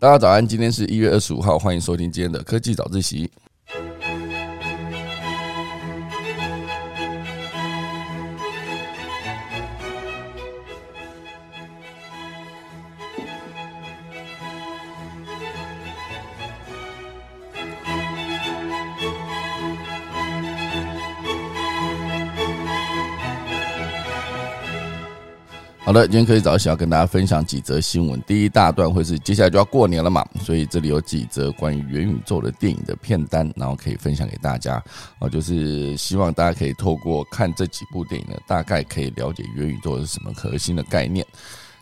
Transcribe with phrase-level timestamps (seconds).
[0.00, 3.28] 大家早安，今天是一月二十五号，欢迎收听今天的科技早自习。
[25.88, 28.22] 好的，今天可以早起要跟大家分享几则新闻。
[28.26, 34.74] 第一大段会是接下来就要过年了嘛，所以这里有几则关于元宇宙的电影的片单，然后可以分享给大家。
[35.18, 41.26] 啊，就是希望大家可以透过看这几部电影呢，大概可以了解元宇宙是什么核心的概念。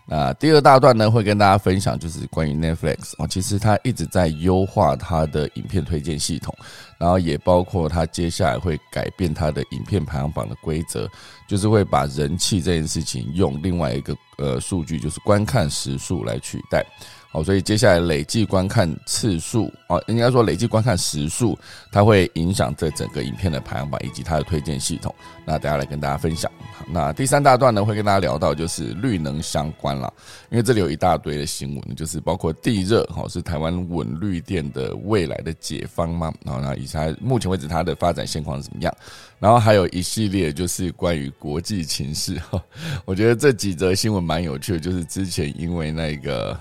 [0.08, 6.54] 那第二大段呢，会跟大家分享就是关于 Netflix 啊，其实它一直在优化它的影片推荐系统，
[6.96, 11.10] 然后也包括它接下来会改变它的影片排行榜的规则，
[11.48, 16.86] 就是会把人气这件事情用另外一个呃数据，就是观看时数来取代。
[17.36, 21.56] 哦，所以接下来累计观看次数啊，应该说累计观看时数，
[21.92, 25.14] 它会影响这整个影片的排行榜以及它的推荐系统。
[25.44, 26.50] 那大家来跟大家分享。
[26.88, 30.10] 那第三大段呢，会跟大家聊到就是绿能相关了，
[30.48, 36.32] 因为这里有一大堆的新闻，就是包括地热哈是台湾稳绿电的未来的解方吗？
[36.42, 38.90] 然后呢，以及目前为止它的发展现况怎么样？
[39.38, 42.58] 然后还有一系列就是关于国际情势哈，
[43.04, 46.58] 我觉得这几则新闻蛮有趣的，就是之前因为那个。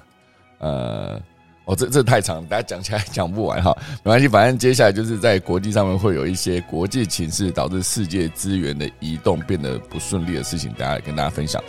[0.66, 1.22] 呃，
[1.66, 3.72] 哦，这这太长，大家讲起来讲不完哈，
[4.04, 11.64] 没关系，反正接下来就是在国际上面会有一些国际情势导致世界资源的移动变得不顺利的事情，大家跟大家分享。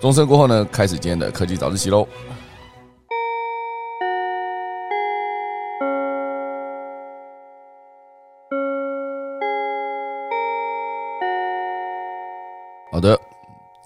[0.00, 2.08] 钟声过后呢，开始今天的科技早自习喽。
[12.90, 13.20] 好的，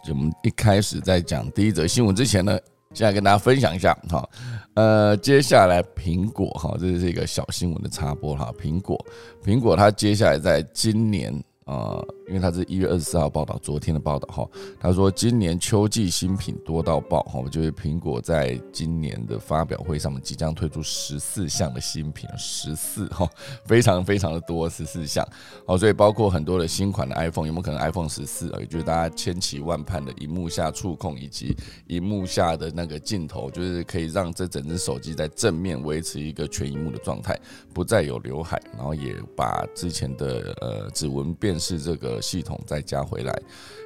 [0.08, 2.56] 我们一开始在讲第一则新闻之前呢。
[2.94, 4.28] 现在跟大家分享一下哈，
[4.74, 8.98] 呃，接下来苹果哈，这是一个小新闻的插播哈，苹果，
[9.44, 11.32] 苹果它接下来在今年。
[11.64, 14.48] 啊，因为它是一月二十四号报道，昨天的报道哈，
[14.78, 23.28] 他说今年秋季新品多到爆哈，就是苹果在今年的发表会上面即将推出十四项的新品，十四哈，
[23.64, 25.26] 非常非常的多，十四项，
[25.66, 28.58] 好，所以包括很多的新款的 iPhone，有没有可能 iPhone 十四啊？
[28.60, 37.38] 也就是大家千奇万盼的荧幕下触控以及荧幕下的那个镜头，就是可以让这整只手机在正面维持一个全荧幕的状态，
[37.72, 41.62] 不再有刘海，然后也把之前的呃指纹辨。
[41.62, 43.42] 识这个系统再加回来，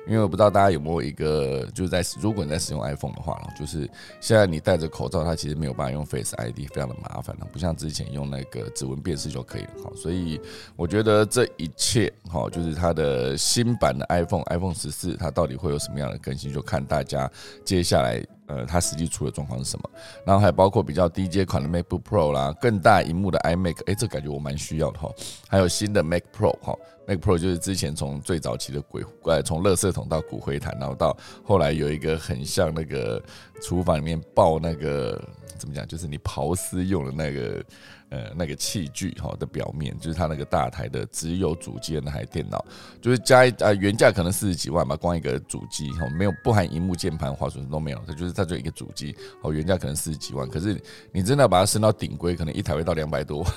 [0.06, 9.70] 因为我不知道大家有没有一个，就是在如果你在使用 iPhone 的话，就是现在你戴着口罩，它其实没有办法用 Face ID，非常的麻烦了，不像之前用那个指纹辨识就可以了。
[9.82, 10.40] 好，所以
[10.76, 17.30] 我觉得这一切，好，就是它的新版的 iPhone，iPhone 十四，它到底会有什么样的更新，就看大家
[17.64, 18.22] 接下来。
[18.48, 19.90] 呃，它实际出的状况是什么？
[20.24, 25.10] 然后还包括比较低阶款的 MacBook Pro 啦，更大荧幕的 iMac，哎，这感觉我蛮需要的哈。
[25.48, 26.72] 还有新的 Mac Pro 哈
[27.06, 33.22] ，Mac Pro 就是之前从最早期的鬼，呃，从垃圾桶到骨灰坛，然后到后来有一个很像那个
[33.62, 35.22] 厨房里面爆那个
[35.58, 37.64] 怎么讲，就是你刨丝用的那个。
[38.08, 42.64] 呃，那个器具哈的表面，就是它那个大台的只有主机的那台电脑，
[43.02, 49.12] 就是加一呃原价可能四十几万吧，光一个主机哈，没有不含荧幕、键盘、滑鼠都没有，它就是它就一个主机，
[49.42, 50.80] 哦原价可能四十几万，可是
[51.10, 53.52] 你真的把它升到顶规，可能一台会到两百多万。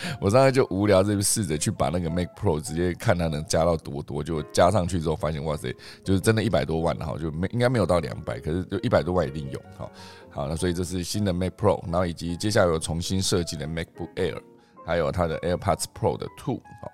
[0.20, 9.90] 我刚才就无聊，就试着去把那个 Mac Pro 直接看它能加到多多，就加上去之后发现，哇塞，就是真的一百多万，然后就没应该没有到两百，可是就一百多万一定有，好，
[10.30, 14.40] 好，那所以这是新的 Mac Pro，然后以及接下来有重新设计的 MacBook Air，
[14.86, 16.92] 还有它的 AirPods Pro 的 Two，好，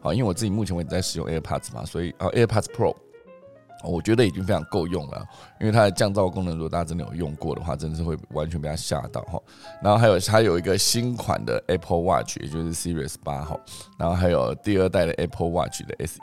[0.00, 2.94] 好，因为我自己目前为止在使用 AirPods 嘛，所以啊 AirPods Pro。
[3.84, 5.24] 我觉得已经非常够用了，
[5.60, 9.40] 因为它的降噪功能，如果大家真的有用过的话，真的是会完全被它吓到哈。
[9.82, 13.60] 然后还有它有一个新款的 Apple Watch，也就是 Series 八号，
[13.98, 16.18] 然后还有第二代的 Apple Watch 的 SE，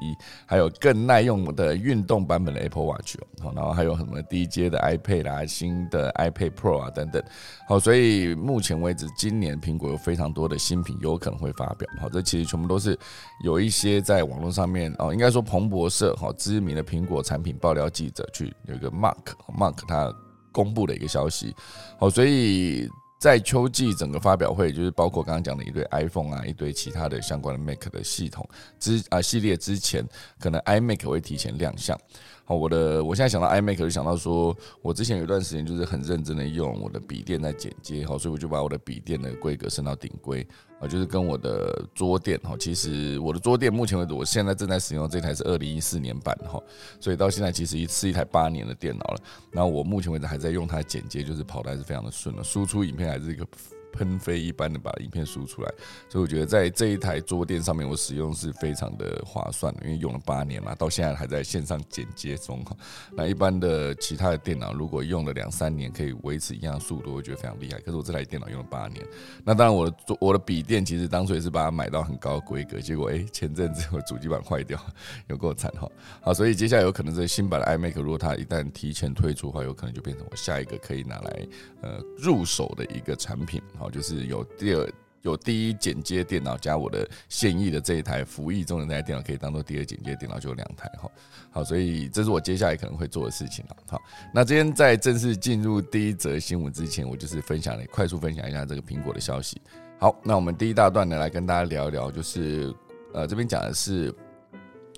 [0.45, 3.53] 还有更耐用的运动版本的 Apple Watch 哦。
[3.55, 7.23] 然后还有什么低阶的 iPad 啊，新的 iPad Pro 啊等等。
[7.67, 11.87] 好，所以目前为止，今年苹果有非常多的新品有可能会发表。
[12.01, 12.97] 好，这其实全部都是
[13.43, 17.57] 有一些在网络上面哦，应该说彭博社哈知名的苹果产品品。
[17.57, 20.11] 爆料记者去有一个 Mark，Mark 他
[20.51, 21.55] 公布的一个消息，
[21.99, 28.47] 好，所以在秋季整个发表会，就是包括刚刚讲的一堆 iPhone 啊，一堆其他的相关的 Mac 的系统
[28.79, 30.07] 之啊系列之前，
[30.39, 31.99] 可能 iMac 会提前亮相。
[32.45, 40.45] 好，我的我现在想到 iMac 就想到说，我之前有一段时间就是很认真的用我的笔电在剪接，好，所以我就把我的笔电的规格升到顶规，
[40.81, 46.61] 啊，就是跟我的桌垫，哈，其实我的桌垫目前为止，我现在正在使用这台是二零一四年版，哈，
[46.99, 49.17] 所以到现在其实一是一台八年的电脑了，
[49.49, 53.47] 然后我目前为止还在用它剪接，就是跑的还是非常的顺的，输出影片还是一个。
[53.93, 55.71] 喷飞一般的把影片输出来，
[56.09, 62.75] 所以我觉得在这一台桌垫上面，我使用是非常的划算的，因为用了八年嘛，到现在还在线上剪接中哈。
[63.15, 67.79] 那一般的其他的电脑，如果用了两三年可以维持一样速度，我觉得非常厉害。
[67.79, 69.05] 可是我这台电脑用了八年，
[69.43, 74.79] 那当然我的我的笔电其实当初也是把它买到很高的规格，结果哎前阵子我主机板坏掉，
[75.27, 75.87] 有够惨哈。
[76.21, 81.47] 好，所以接下来有可能这新版的 iMac 如果它一旦提前推出的话，有可能就变成我下一个可以拿来
[81.81, 83.61] 呃入手的一个产品。
[83.83, 84.89] 好，就是有第二
[85.23, 91.11] 有第一剪接电脑加我的现役的这一台服役中的那台电脑，可以当做第二剪接电脑，就有两台哈。
[91.51, 93.75] 好，所以这是我接下来可能会做的事情了。
[93.89, 94.01] 好，
[94.33, 99.61] 那今天在正式进入第一则新闻之前，我就是分享了快速分享一下这个苹果的消息。
[99.99, 102.73] 好，那我们第一大段呢，来跟大家聊一聊，就是
[103.13, 104.15] 呃这边讲的是。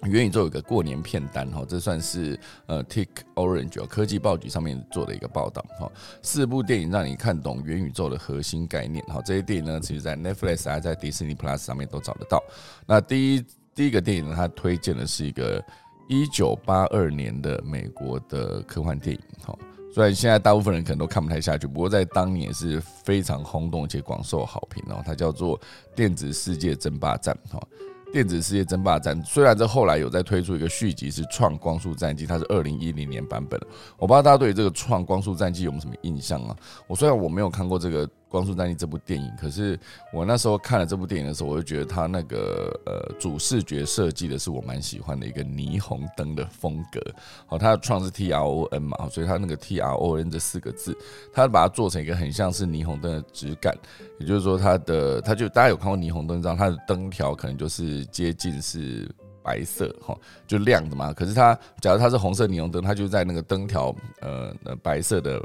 [0.03, 5.91] 元宇宙有个过年片单哈，这算是呃 Tik Orange 科技报局上面做的一个报道哈。
[6.21, 9.21] 四部电影让你看懂元宇宙的核心概念哈。
[9.25, 12.43] 这些电影呢，其实在 Netflix 还在迪士尼 Plus 上面都找得到。
[12.85, 15.63] 那第一第一个电影呢，它推荐的是一个
[16.07, 19.57] 一九八二年的美国的科幻电影哈。
[19.93, 25.01] 虽然现在大部分人可能都看不太下去，不过在当年是非常轰动且广受好评哦。
[25.05, 25.57] 它叫做
[25.95, 27.65] 《电子世界争霸战》哈。
[28.15, 33.59] 电子世界争霸战虽然这后来有在推出一个续集是创光速战机，它是二零一零年版本
[33.97, 36.55] 我不知道大家对这个创光速战机有没有什么印象啊？
[36.87, 38.09] 我虽然我没有看过这个。
[38.27, 39.79] 《光速战记》这部电影，可是
[40.11, 46.99] 我那时候看了这部电影的时候，我就觉得它那个呃主视觉设计的是我蛮喜欢的一个霓虹灯的风格。
[47.45, 50.97] 好，它的创是 T R O N 嘛，所以它那个 T R O N 这四个字，
[51.31, 53.73] 它把它做成一个很像是霓虹灯的质感。
[54.19, 59.09] 也就是说，它的它就大家有看过霓虹灯，知道它的灯条可能就是接近是
[59.41, 60.17] 白色哈，
[60.47, 61.13] 就亮的嘛。
[61.13, 65.41] 可是它假如它是红色霓虹灯，它就在那个灯条呃白色的。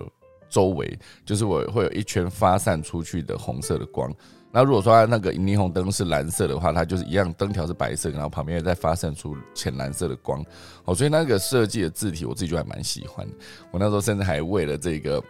[0.51, 4.13] 周围就是我会有一圈发散出去的红色的光。
[4.53, 10.45] 那如果说它那个霓虹灯是蓝色的话，它就是一样，灯条是白色，然后旁边再发散出浅蓝色的光。
[10.85, 13.25] 哦，所以那个设计的字体我自己就还蛮喜欢。
[13.71, 15.23] 我那时候甚至还为了这个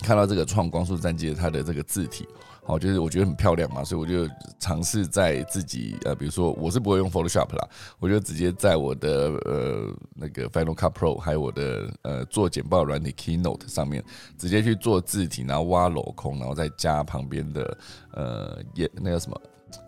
[0.00, 2.26] 看到这个创光速战机它的这个字体。
[2.64, 7.68] 好，就是我觉得很漂亮嘛，所以我就尝试在自己呃，比如说我是不会用 Photoshop 啦，
[7.98, 14.02] 我就直接在我的呃那个 Final Cut Pro 还有我的呃做简报软体 Keynote 上面，
[14.38, 17.78] 直接去做字体，然后挖镂空，然后再加旁边的
[18.12, 19.40] 呃也那个什么。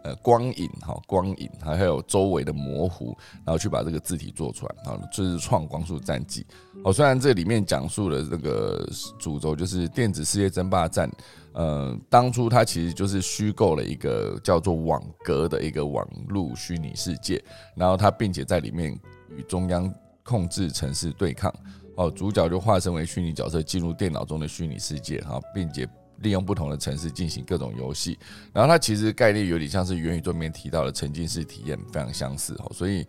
[0.03, 6.47] 呃，光影哈，光影还有周围的模糊，然后去把这个字体做出来好，这是创光速战记。
[6.85, 8.89] 哦，虽然这里面讲述的这个
[9.19, 11.11] 主轴就是电子世界争霸战，
[11.53, 17.43] 呃，当初它其实就是虚构了一个叫做网格的一个网络虚拟世界，
[17.75, 18.99] 然后它并且在里面
[19.37, 19.93] 与中央
[20.23, 21.53] 控制城市对抗。
[21.97, 25.89] 哦，主角就化身为虚拟角色进入电脑中的虚拟世界哈，并且。
[26.21, 28.19] 利用不同的城市进行各种游戏，
[28.53, 32.67] 然后它其实概念有点像是元宇宙里面提到的沉浸式体验，非常相似哈。
[32.73, 33.07] 所以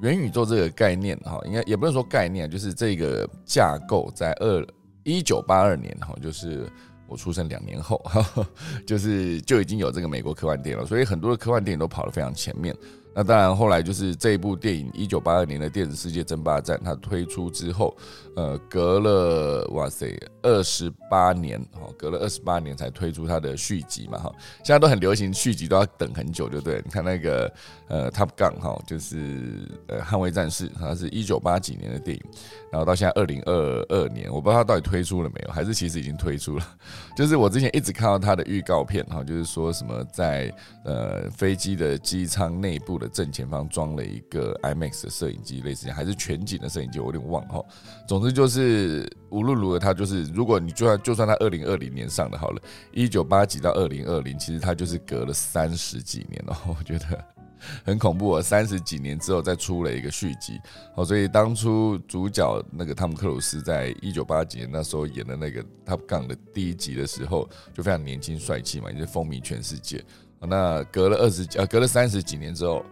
[0.00, 4.66] 元宇宙这个概念哈，应该也不能说概念，就是这个架构在二
[5.02, 6.66] 一九八二年哈，就是
[7.08, 8.00] 我出生两年后，
[8.86, 12.74] 就是就已经有这个美国科幻电影了，所以很多的科幻电影都跑得非常前面。
[13.14, 17.94] 那当然，后来就是这一部电影一九八二年的《电子世界争霸战》，它推出之后，
[18.36, 24.32] 呃，隔了哇塞二十八年，哈，隔了二十八年才推出它的续集嘛，哈，
[24.64, 26.80] 现在都很流行续集都要等很久，对不对？
[26.84, 27.52] 你看那个
[27.88, 32.22] 呃，Top Gun 哈，就是呃，捍卫战士，它是一九八几年的电影，
[32.70, 33.52] 然后到现在二零二
[33.88, 36.66] 二年，我不知道它到底推出了没有，还是其实已经推出了。
[37.14, 40.50] 就是我之前一直看到它的预告片，哈，就是说什么在
[40.86, 42.92] 呃飞机的机舱内部。
[43.02, 47.60] 的正前方装了一个 IMAX 的摄影机，类似还是全景的摄影机，我有点忘哈。
[48.06, 52.62] 总总之就是无论如何，他就是如果你就算就算他二零二零年上的好了，
[52.92, 57.24] 一九八几到二零二零，其实他就是隔了三十几年了，我觉得
[57.84, 58.40] 很恐怖啊！
[58.40, 60.60] 三十几年之后再出了一个续集，
[60.94, 70.00] 哦，所以当初主角那个汤姆克鲁斯在一九八几年那时候演的那个他杠的第一集的时候，就非常年轻帅气嘛，也是风靡全世界。
[70.38, 72.84] 那隔了二十呃，隔了三十几年之后，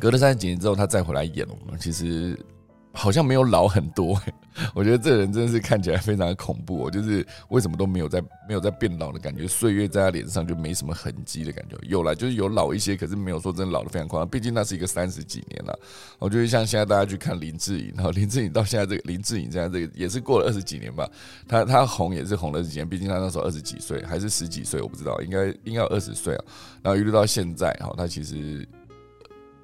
[0.00, 1.46] 隔了三十几年之后，他再回来演，
[1.78, 2.38] 其实
[2.92, 4.20] 好像没有老很多，
[4.74, 6.90] 我觉得这人真的是看起来非常的恐怖。
[6.90, 11.76] 就是为什么都没有在没有在变老的感觉，岁月在他脸上就没什么痕迹的感觉。
[11.82, 14.28] 有了，就是有老一些，可是没有说真的老的非常夸张。
[14.28, 15.78] 毕竟那是一个三十几年了。
[16.18, 21.08] 我觉得像现在大家去看林志颖，然后林志颖到现在这个林志颖这样这个也是过了二十几年吧。
[21.48, 26.44] 他他红也是红了几年，毕竟他那时候二十几岁还是十几岁，我不知道，应该应该有二十岁啊。
[26.82, 28.68] 然后一路到现在，哈，他其实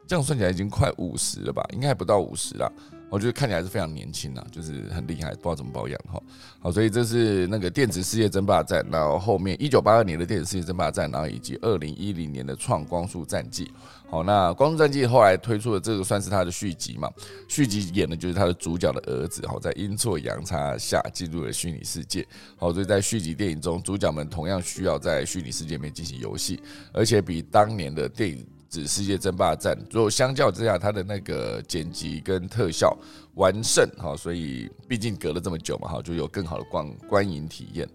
[0.06, 1.62] 这样算起来已经快五十了吧？
[1.74, 2.72] 应该还不到五十了。
[3.10, 6.22] 我觉得看起来是非常年轻啊，就是很厉害，不知道怎么保养哈。
[6.60, 13.70] 好，所以这是那个电子世界争霸战，然后后面一九八二年的电子世界争霸战，然后以及二零一零年的创光速战记。
[14.10, 17.10] 好，那光速战记后来推出的这个算是他的续集嘛？
[17.48, 22.26] 续集演的就是他的主角的儿子，好，在阴错阳差下进入了虚拟世界。
[22.56, 26.60] 好，所以在续集电影中，主角们同样需要在虚拟世界里面进行游戏，
[26.92, 28.46] 而且比当年的电影。
[28.68, 32.94] 指世界争霸战，如果相较之下，它的那个剪辑跟特效
[33.34, 37.88] 完胜哈，所以毕竟隔了这么久嘛哈，就有更好的观观影体验。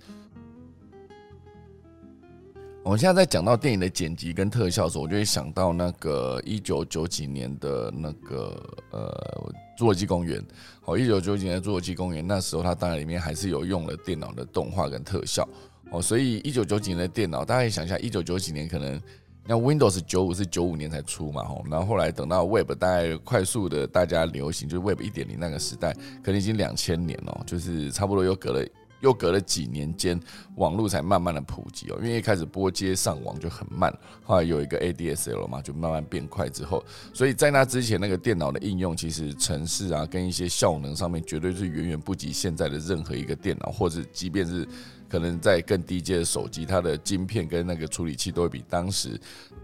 [2.83, 10.41] 我们现在在讲到电影的剪辑跟特效的时候，我就会想到那个一九九几年的那个呃《侏罗纪公园》。
[10.81, 15.47] 好，一九九几年《侏罗纪公园》，那时候它当然里面还是有用了电脑的动画跟特效
[15.91, 18.99] 哦，所以一九九几年的电脑，大家可以想一下，一九九几年可能。
[19.45, 28.65] 那 Windows 九五是九五年才出嘛，吼，然后后来等到 Web 大概快速的大家流行，就是 Web 一点零那个时代，可能已经两千年了，就是差不多又隔了
[29.01, 30.17] 又隔了几年间，
[30.55, 36.81] 网络才慢慢的普及哦，因为一开始拨接上网就很慢，后来有一个 ADSL 嘛，就慢慢变快之后，
[37.13, 44.65] 所以在那之前那个电脑的应用，其实城市啊跟一些效能上面，绝对是远远不及现在的任何一个电脑，或者即便是。
[45.13, 49.09] 可能在更低阶的手机，它的晶片跟那个处理器都会比当时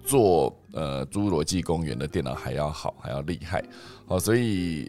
[0.06, 3.60] 做呃侏罗纪公园的电脑还要好，还要厉害。
[4.06, 4.88] 哦，所以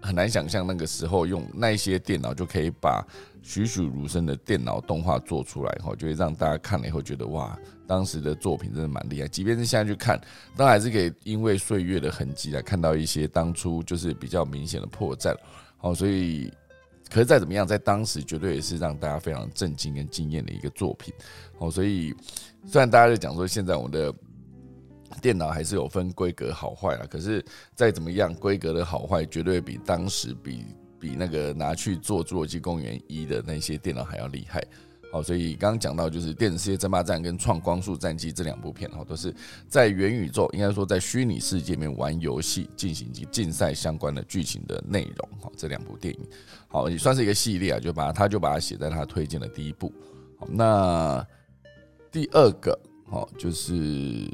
[0.00, 3.06] 很难想象那个时候用那些电脑就可以把
[3.42, 7.54] 栩栩如生的电脑动画做出来，哈，就会让大家看了以后觉得哇，
[7.86, 9.28] 当时的作品真的蛮厉害。
[9.28, 10.18] 即便是现在去看，
[10.56, 15.36] 当然还是可以因为岁月的痕迹来看到一些当初就是比较明显的破绽。
[15.76, 16.50] 好，所以。
[17.10, 21.12] 可是再怎么样，在当时绝对也是让大家非常震惊跟惊艳的一个作品
[21.58, 21.70] 哦。
[21.70, 22.14] 所以
[22.66, 24.14] 虽然大家在讲说现在我们的
[25.22, 30.64] 电脑还是有分规格好坏啊，可是再怎么样，规格的好坏绝对比当时比
[31.00, 34.62] 比那个拿去做《侏罗纪公园一》的那些电脑还要厉害。
[35.10, 39.34] 好，所以刚刚讲到就是《电子世界争霸战》跟《创光速战记》这两部片，哈，都是
[39.66, 46.20] 在元宇宙，应该说在虚拟世界里面玩游戏进行及竞赛相关的剧情的内容，哈，这两部电影，
[46.68, 49.90] 好，也算是一个系列啊，就把他就把它写在他推荐的第一部。
[50.38, 51.26] 好，那
[52.12, 52.78] 第二个，
[53.10, 53.72] 好，就是《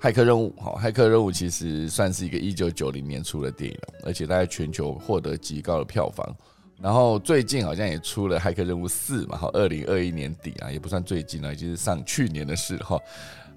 [0.00, 0.54] 骇客任务》。
[0.60, 6.36] 好，《骇客任务》其实算是一个一九九零年出的电影了，而且在全球获得极高的票房。
[6.78, 12.98] 然后最近好像也出了《骇客任务四》嘛，哈，二零二一年底啊，也不算最近了，就是上去年的事哈。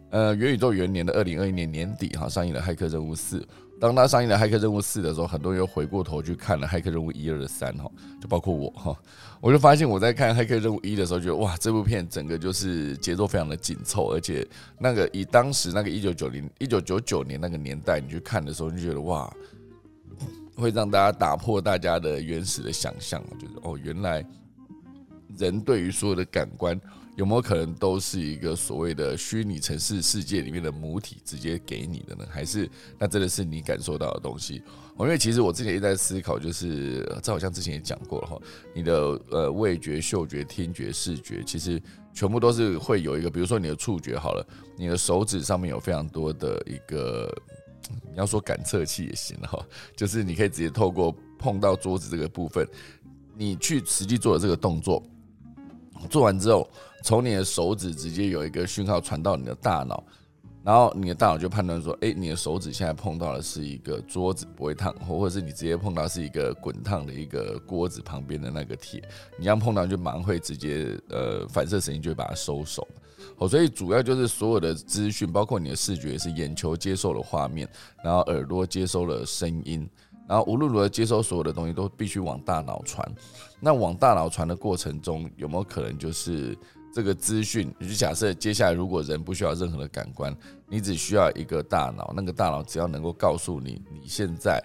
[0.09, 3.39] 呃，元宇宙元年的二零二一年年底哈，上映了《骇客任务四》。
[3.83, 8.97] 当他上映了《骇客任务四》的时候，很多人又回过头去看了《骇客任务一、二、三》哈，就包括我哈，
[9.41, 14.47] 我就发现我在看《骇客任务一》的时候，觉得哇，这部片整个就是节奏非常的紧凑，而且
[14.79, 19.29] 那个以当时那个一九九零、一九九九年那个年代你去看的时候，你就觉得哇。
[20.55, 24.23] 会让大家打破大家的原始的想象，就是哦，原来
[25.37, 26.79] 人对于所有的感官
[27.15, 32.25] 有没有可能都是一个所谓的虚拟城市世界里面的母体直接给你的呢？
[32.29, 34.61] 还是那真的是你感受到的东西？
[34.99, 38.39] 因为其实我之前一直在思考，就是这好像之前也讲过了哈，
[38.73, 41.81] 你的呃味觉、嗅觉、听觉、视觉，其实
[42.13, 44.47] 全部都是会有一个，比如说你的触觉好了，
[44.77, 47.33] 你的手指上面有非常多的一个。
[48.09, 49.59] 你要说感测器也行哈，
[49.93, 52.65] 就是你可以直接透过碰到桌子这个部分，
[53.35, 55.03] 你去实际做的这个动作，
[56.09, 56.69] 做完之后，
[57.03, 60.03] 从你的手指直接有一个讯号传到你的大脑，
[60.63, 69.01] 然后你的大脑就判断说，哎，你的手指现在碰到的是一个桌子不会烫，或或者是你直接碰到是一个滚烫的一个锅子旁边的那个铁，
[69.37, 72.87] 你这样碰到就马上会直接呃反射神经就会把它收手。
[73.37, 77.67] 哦，所以主要就是所有的资讯，包括你的视觉是眼球接受了画面，
[78.03, 79.89] 然后耳朵接收了声音，
[80.27, 83.09] 然后无论如何接收所有的东西都必须往大脑传。
[83.59, 86.57] 那往大脑传的过程中，有没有可能就是
[86.93, 87.73] 这个资讯？
[87.79, 90.35] 你就假设接下来如果人不需要任何的感官，
[90.67, 94.63] 你只需要一个大脑，那个大脑只要能够告诉你你现在。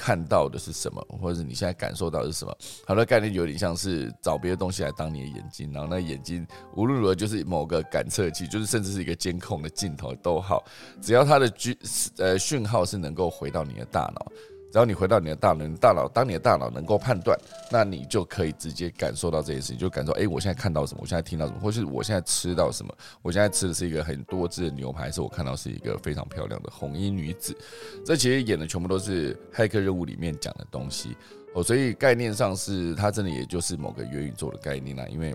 [0.00, 2.56] 看到的是什么，或者是你现在感受到的是什么？
[2.86, 6.46] 好的概念有点像是找别的东西来当你的眼睛，然后那眼睛
[6.76, 10.64] 无论如何就是某个感测器，就是甚至是一个监控的镜头都好，
[11.02, 11.76] 只要它的讯
[12.18, 14.24] 呃讯号是能够回到你的大脑，
[14.70, 17.38] 只要你回到你的大脑，大脑当你的大脑能够判断，
[17.70, 27.56] 那你就可以直接感受到这件事情，就感受，哎，我现在看到什么，我现在听到什么，或是我现在吃到什么，我现在吃的是一个很多汁的牛排，是我看到是一个非常漂亮的红衣女子，
[28.04, 31.16] 这其实演的全部都是骇客任务里面讲的东西
[31.54, 35.34] 哦，所以概念上是它真的也就是某个元宇宙的概念啦，因为。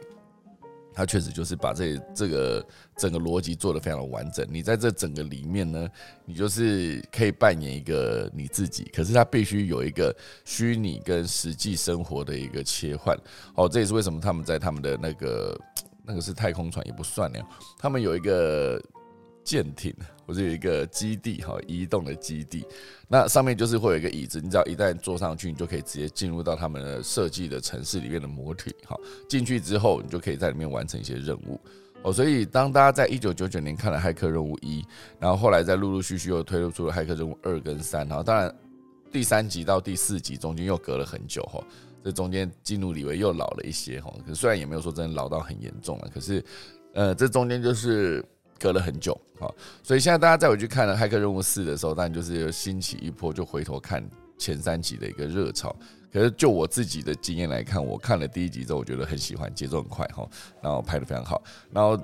[0.93, 4.45] 它确实就是把这这个整个逻辑做得非常的完整。
[4.49, 5.87] 你在这整个里面呢，
[6.25, 13.17] 你就是可以扮演一个你自己，可是它必须有一个虚拟跟实际生活的一个切换。
[13.55, 15.59] 哦，这也是为什么他们在他们的那个
[16.05, 17.39] 那个是太空船也不算呢，
[17.79, 18.81] 他们有一个。
[19.43, 19.93] 舰艇，
[20.25, 22.65] 或者有一个基地哈，移动的基地，
[23.07, 28.97] 那上面就是会有一个椅子，你只要一旦坐上去，你就可以直接进入到他们的设计的城市里面的模体哈。
[29.27, 31.59] 进去之后，你就可以在里面完成一些任务
[32.01, 32.13] 哦。
[32.13, 34.81] 所以，当大家在一九九九年看了《骇客任务一》，
[35.19, 38.53] 然后后来再陆陆续续又推出了《骇客任务二》跟三，然后当然
[39.11, 41.61] 第三集到第四集中间又隔了很久哈，
[42.03, 46.43] 这中间基努里维又老了一些哈，可虽然也没有说真的老到很严重了，可是
[46.93, 48.23] 呃，这中间就是。
[48.59, 54.03] 隔了很久，好，所以现在大家再回去看了《骇客任务四》的时候，当然就是兴起一波，就回头看
[54.37, 55.75] 前三集的一个热潮。
[56.11, 60.29] 可是就我自己的经验来看，我看了第一集之后，我觉得很喜欢，节奏很快哈，
[60.61, 61.41] 然后拍的非常好，
[61.71, 61.99] 然后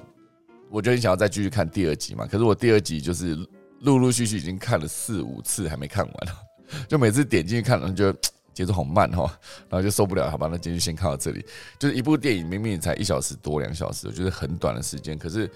[0.70, 2.25] 我就很想要再继续看第二集嘛。
[2.25, 3.38] 可是我第二集就是
[3.82, 6.15] 陆陆续续已经看了四五次，还没看完，
[6.89, 8.12] 就每次点进去看，然后就
[8.51, 9.32] 节奏好慢哈，
[9.70, 11.46] 然后就受不了，好吧，那今天先看到这里。
[11.77, 15.50] 就是一部电影明明才一小时多两小时，我觉得很短的时间，可是。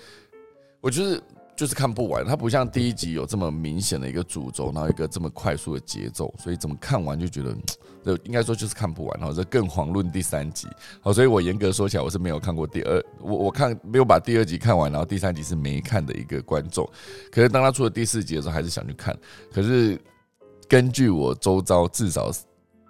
[0.83, 1.23] 我就是
[1.55, 7.55] 就是看不完，它不像第一集有这么明显的一个主轴，然后一个这么快速的节奏，所以怎么看完就觉得，
[8.03, 9.17] 这应该说就是看不完。
[9.17, 10.67] 然后这更遑论第三集，
[10.99, 16.85] 好，所以我严格说起来，我是没有看过第二，我我看没有把第二集看完，然后第三集是没看的一个观众。
[17.31, 19.17] 可是当他出了第四集的时候，还是想去看。
[19.53, 19.97] 可是
[20.67, 22.29] 根据我周遭至少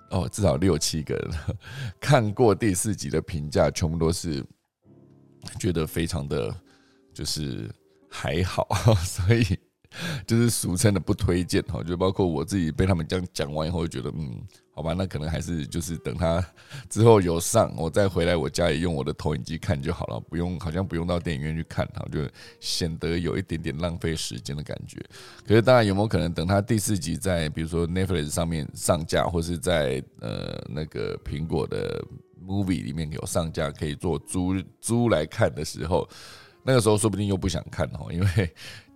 [0.09, 1.31] 哦至少六七个人
[2.01, 4.43] 看过第四集的评价，全部都是
[5.59, 6.51] 觉得非常的
[7.13, 7.69] 就是。
[8.15, 8.67] 还好，
[9.03, 9.43] 所以
[10.27, 14.39] 就是俗称的不推荐哈，就包括我自己被他们这样讲完以后，觉得嗯，
[14.72, 16.43] 好吧，那可能还是就是等他
[16.88, 22.20] 之后有上，我再回来我家里用我的投影机看就好了，不用好像不用到电影院去看，哈，就
[22.60, 25.03] 显得有一点点浪费时间的感觉。
[25.48, 32.03] 可是当然有没有可能等他第四集在比如说 Netflix 上面上架，或是在呃那个苹果的
[32.46, 36.08] Movie 里面有上架，可以做租租来看的时候。
[36.63, 38.54] 那个时候说不定又不想看哈， 因为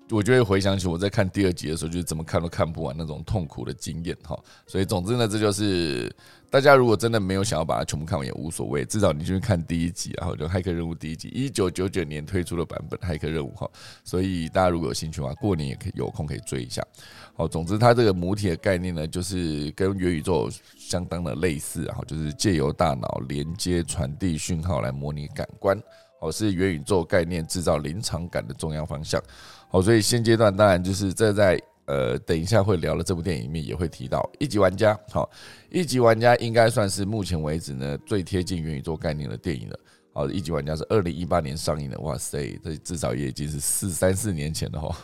[0.09, 4.39] 我就会回想起我在看第二集的时候，就是怎么看都看不完那种痛苦的经验哈。
[4.65, 6.09] 所以总之呢，这就是
[6.49, 13.69] 大家如果真的没有想要把它全部看完也无所谓，至少你就去看第一集，然后就《骇客任务》第一集，一九九九年推出的版本《骇客任务》哈。
[14.05, 16.81] 所以大家如果有兴趣的话，过年也可以有空可以追一下。
[17.35, 25.77] 好，总之它这个母体的概念呢，就是跟元宇宙相当的类似，然后就是借由大脑连接传递讯号来模拟感官。
[26.19, 29.21] 哦，是元宇宙概念制造临场感的重要方向。
[29.69, 34.97] 好，所以现阶段当然就是这在呃，等一下会聊的这部电影里面也会提到一级玩家。
[35.09, 35.29] 好，
[35.69, 39.79] 一级玩家应该算是目前为止呢最贴近元宇宙概念的电影了。
[40.13, 44.95] 好，一级玩家是二零一八年上映的，哇塞，这至少也已经是四三四年前了哈。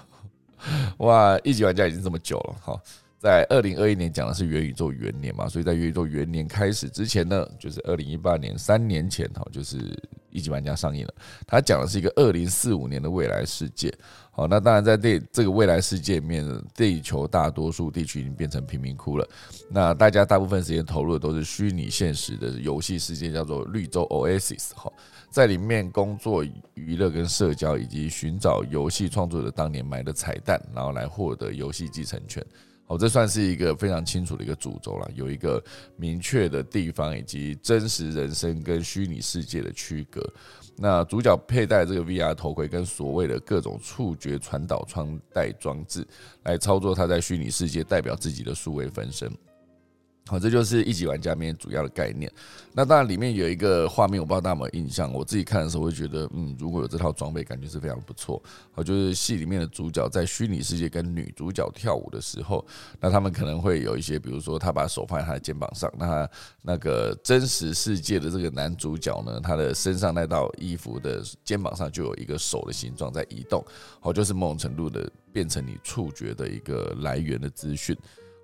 [1.00, 2.56] 哇，一级玩家已经这么久了。
[2.60, 2.82] 好。
[3.24, 9.98] 在二零二一年讲的是元宇宙元年嘛，所以在元宇宙元年开始之前呢，就是二零一八年三年前哈，就是
[10.30, 11.14] 一级玩家上映了。
[11.48, 13.90] 它讲的是一个二零四五年的未来世界。
[14.30, 19.26] 好，那当然在这这个未来世界里面，地球大多数地区已经变成贫民窟了。
[19.70, 24.92] 那大家大部分时间投入的都是虚拟现实的游戏世界，叫做绿洲 Oasis 哈，
[25.30, 32.46] 在里面工作、娱乐跟社交，以及寻找游戏创作者当年埋的彩蛋，然后来获得游戏继承权。
[32.88, 35.64] 哦，这算是一个非常清楚的一个主轴了，有一个
[35.96, 40.22] 明确的地方以及真实人生跟虚拟世界的区隔。
[40.76, 46.06] 那主角佩戴这个 VR 头盔跟所谓的各种触觉传导穿戴装置，
[46.44, 49.32] 来操作他在虚拟世界代表自己的数位分身。
[50.26, 52.32] 好，这就是一级玩家里面主要的概念。
[52.72, 55.12] 那当然里面有一个画面，我不知道大家有没有印象。
[55.12, 58.42] 我自己看的时候会觉得，嗯，如果有这套装备，感觉是非常不错。
[58.72, 62.66] 好，就是戏里面的主角在虚拟世界跟女主角跳舞的时候，
[63.02, 66.30] 那他们可能会有一些，比如说他把手放在他的肩膀上，那
[66.62, 73.64] 那个真实世界的这个男主角呢，他的身上那套衣服的肩膀上就有一个手的形状在移动。
[74.00, 77.96] 好，就是某种程度的变成你触觉的一个来源的资讯。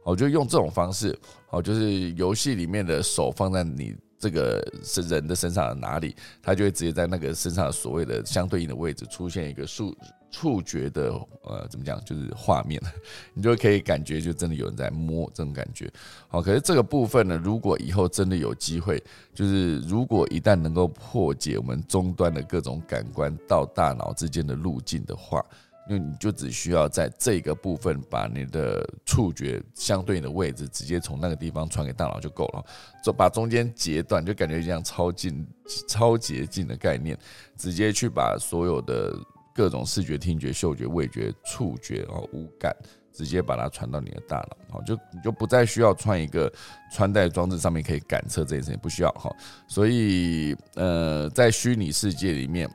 [0.04, 9.96] 我就用这种方式，好，就是游戏里面的手放在你这个是人的身上的哪里，它就会直接在那个身上所谓的相对应的位置出现一个触
[10.32, 11.12] 触觉的
[11.44, 12.82] 呃怎么讲，就是画面，
[13.34, 15.92] 你就可以感觉就真的有人在摸这种感觉。
[16.28, 19.02] 好，可是这个部分呢，如果以后真的有机会，
[19.34, 25.46] 就是如果一旦能够破解我们终端的各种感官到大脑之间的路径的话。
[25.90, 32.64] 因为你就只需要在这个部分把你的触觉相对应的位置直接从那个地方传给大脑就够了，
[33.04, 35.44] 就把中间截断，就感觉像超近、
[35.88, 37.18] 超捷径的概念，
[37.58, 39.18] 直接去把所有的
[39.52, 42.72] 各种视觉、听觉、嗅觉、味觉、触觉哦五感，
[43.12, 46.54] 直接把它传到你的大脑，好，就你就不再需要穿一个
[46.94, 49.36] 穿戴装置上面可以感测这件事情，不需要哈。
[49.68, 52.70] 所以呃，在虚拟世界里面。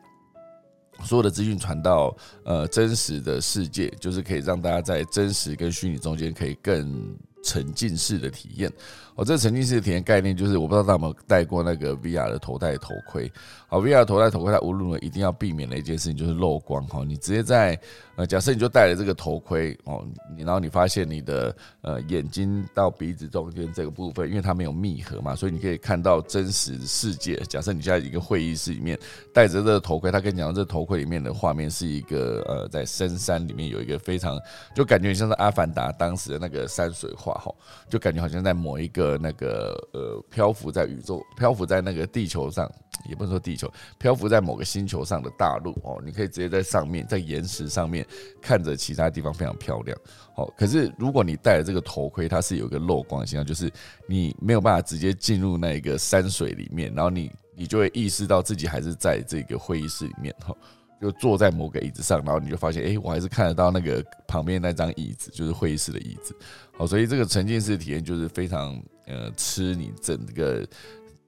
[1.02, 8.72] 所有的资讯传到呃真实的世界，就是可以让大家在真实跟虚拟中间可以更沉浸式的体验。
[9.16, 13.31] 哦，这沉浸式体验概念就是，我不知道大家有没有戴过那个 VR 的头戴头盔。
[13.68, 16.85] 好，VR 头戴头盔，它无论如何一定要避免的一件事情就是漏光。
[16.88, 17.79] 哈，你直接在
[18.16, 20.05] 呃，假设你就戴了这个头盔哦，
[20.37, 27.37] 你然后你发现你的呃眼睛到鼻子中间这个部分，因为它没有密合嘛，所以你可以看到真实世界。
[27.48, 28.98] 假设你现在一个会议室里面
[29.33, 34.37] 戴着这个头盔，他跟你讲，这头盔里面的画面是一个呃，在深山里面有一个非常
[34.74, 37.55] 就感觉像是阿凡达当时的那个山水画哈，
[37.88, 39.03] 就感觉好像在某一个。
[39.04, 42.70] 呃那个呃，漂浮在宇宙，漂浮在那个地球上，
[43.06, 48.06] 也不能说地球，漂浮在某个星球上的大陆哦，你可以直接在上面，在岩石上面
[48.40, 49.96] 看着其他地方非常漂亮。
[50.36, 53.70] 哦，可是如果你戴了这个头盔，它是有一个漏光现象，就是
[54.08, 60.54] 你没有办法直接进入那个山水里面，然后你你就会意识到自己还是在这个会议室里面哈。
[61.00, 66.34] 就坐在某个椅子上，然后你就发现，哎，我还是看得到那个旁边那张椅子，就是会议室的椅子。
[66.76, 70.66] 好，所以这个沉浸式体验就是非常呃吃你整个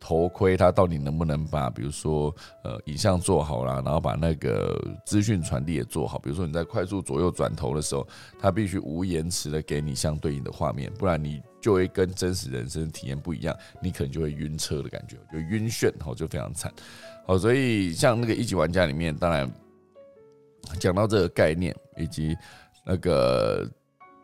[0.00, 6.18] 头盔，它到底能不能把，比如说呃影像做好啦，然后把那个资讯传递也做好。
[6.18, 8.06] 比如说你在快速左右转头的时候，
[8.38, 16.72] 它必须无延迟的给你相对应的画面，不然你就会跟真实人生体验不一样，你可能就会晕车的感觉，就晕眩，好就非常惨。
[17.26, 19.50] 好，所以像那个一级玩家里面，当然。
[20.80, 22.36] 讲到这个概念以及
[22.84, 23.70] 那个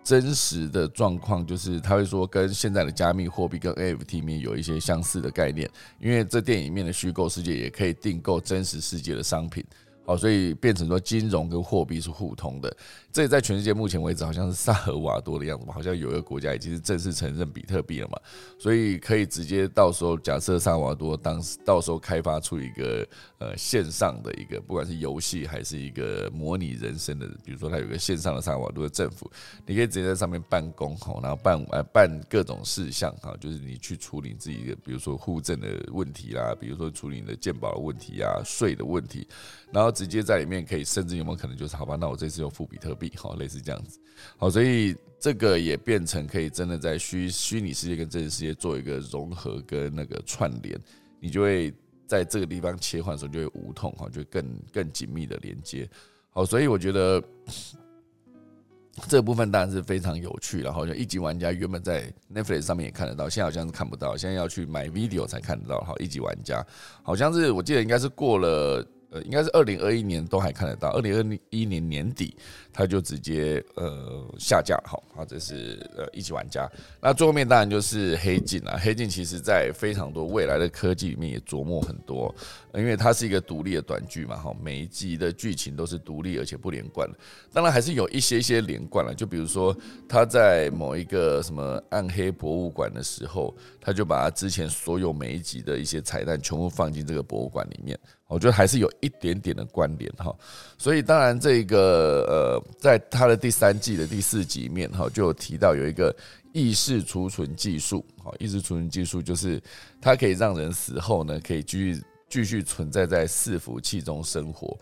[0.04, 9.64] 真实的状况，就是他会说跟现在的加密货币跟 AFT 里面有一些相似的概念，因为这电影里面的虚构世界也可以订购真实世界的商品。
[10.04, 12.76] 好，所以变成说金融跟货币是互通的。
[13.12, 18.18] 这在全世界目前为止好像是萨尔瓦多的样子嘛，好像有一个国家已经是正式承认比特币了嘛，
[18.58, 23.06] 所以可以直接到时候假设萨尔瓦多当时到时候开发出一个
[23.38, 29.30] 呃线上的一个不管是游戏还是一个模拟人生的，比如说它有个线上的萨尔瓦多的政府，
[29.66, 39.28] 你可以直接在上面办公哈，然后办呃办各种事项哈，就是你去处理自己的比如说户政的问题啦，比如说处理你的健保的问题啊、税的问题，
[39.72, 43.10] 然后直接在里面可以甚至有没有可能就是好吧，那我这次用付比特币。
[43.16, 43.98] 好，类似这样子，
[44.36, 50.78] 好，所以这个也变成可以真的在虚虚拟世界跟真实世界做一个融合跟那个串联，
[51.18, 51.72] 你就会
[52.06, 55.88] 在这个地方切换的时候就会无痛哈，就更更紧密的连接。
[56.28, 57.22] 好，所以我觉得
[59.08, 60.70] 这部分当然是非常有趣了。
[60.70, 65.80] 好像一级玩家原本在 Netflix 上面也看得到，现在好像是看不到，现在要去买 video 才看得到。
[65.80, 66.62] 好，一级玩家
[67.02, 68.86] 好像是我记得应该是过了。
[69.12, 72.34] 呃，应该是二零二一年都还看得到，二零二一年年底
[72.72, 76.66] 他就直接呃下架，好，好，这是呃一级玩家。
[76.98, 82.34] 那最后面当然就是黑镜了，黑镜其实在非常多未来的科技里面也琢磨很多，
[82.74, 87.18] 因为它是一个独立的短剧嘛，哈，每一集的剧情都是独立而且不连贯的。
[87.52, 89.76] 当然还是有一些些连贯了，就比如说
[90.08, 97.98] 他在某一个什么暗黑博物馆的时候，他就把他之前所有每一集的一些彩蛋全部放进这个博物馆里面。
[98.32, 100.34] 我觉得还是有一点点的关联哈，
[100.78, 106.14] 所以当然这个呃，在它的第三季的第四集面哈，就有提到有一个
[106.54, 109.62] 意识储存技术，哈，意识储存技术就是
[110.00, 114.74] 它可以让人死后呢，可以继续继续存在在伺服器中生活。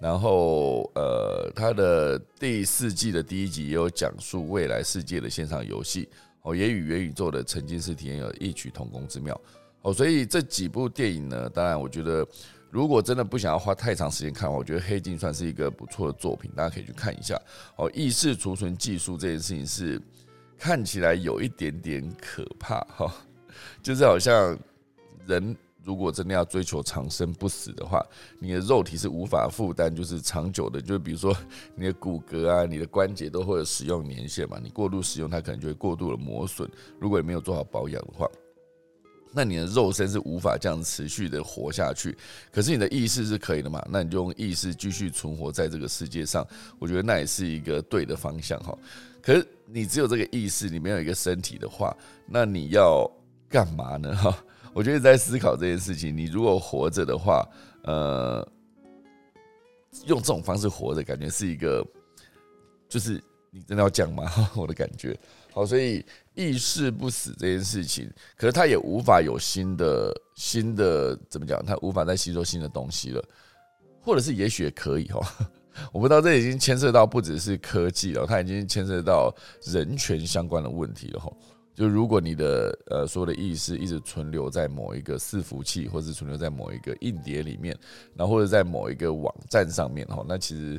[0.00, 6.08] 然后呃，它的第四季的第一集也有讲述未来世界的线上游戏，
[6.42, 9.40] 哦，也与元宇宙的沉浸式体验有异曲同工之妙。
[9.82, 12.26] 哦，所以这几部电影呢，当然我觉得。
[12.70, 17.40] 如果真的不想要花太长时间看，我觉得《黑镜》算是一个不错的作品，大家可以去看一下。
[17.76, 20.00] 哦，意识储存技术这件事情是
[20.58, 23.10] 看起来有一点点可怕哈，
[23.82, 24.58] 就是好像
[25.26, 28.04] 人如果真的要追求长生不死的话，
[28.40, 31.34] 你的肉体是无法负担，就是长久的，就是比如说
[31.76, 36.68] 你的骨骼啊、你的关节都会有使用年限嘛，你过度使用它可能就会过度的磨损。
[36.98, 38.28] 如果你没有做好保养的话。
[39.36, 42.16] 那你的肉身是无法这样持续的活下去，
[42.50, 43.86] 可是你的意识是可以的嘛？
[43.90, 46.46] 那你就用意识继续存活在这个世界上，
[46.78, 48.74] 我觉得那也是一个对的方向哈。
[49.20, 51.94] 可是你只有这个意识，你没有一个身体的话，
[52.26, 53.06] 那你要
[53.46, 54.16] 干嘛呢？
[54.16, 54.34] 哈，
[54.72, 56.16] 我觉得在思考这件事情。
[56.16, 57.46] 你如果活着的话，
[57.82, 58.48] 呃，
[60.06, 61.86] 用这种方式活着，感觉是一个，
[62.88, 64.32] 就是你真的要讲吗？
[64.56, 65.14] 我的感觉。
[65.56, 71.64] 好，所以意识不死这件事情，可是它也无法有新的新的怎么讲？
[71.64, 73.24] 它无法再吸收新的东西了，
[74.02, 75.18] 或者是也许也可以哈，
[75.94, 81.32] 我不知道这已经牵涉到不只是科技了，它已经牵涉到人权相关的问题了哈。
[81.74, 87.74] 就如果你的呃所有的意识一直存留在某一个伺服器，或是存留在某一个硬碟里面，
[88.14, 90.78] 然后或者在某一个网站上面哈，那其实。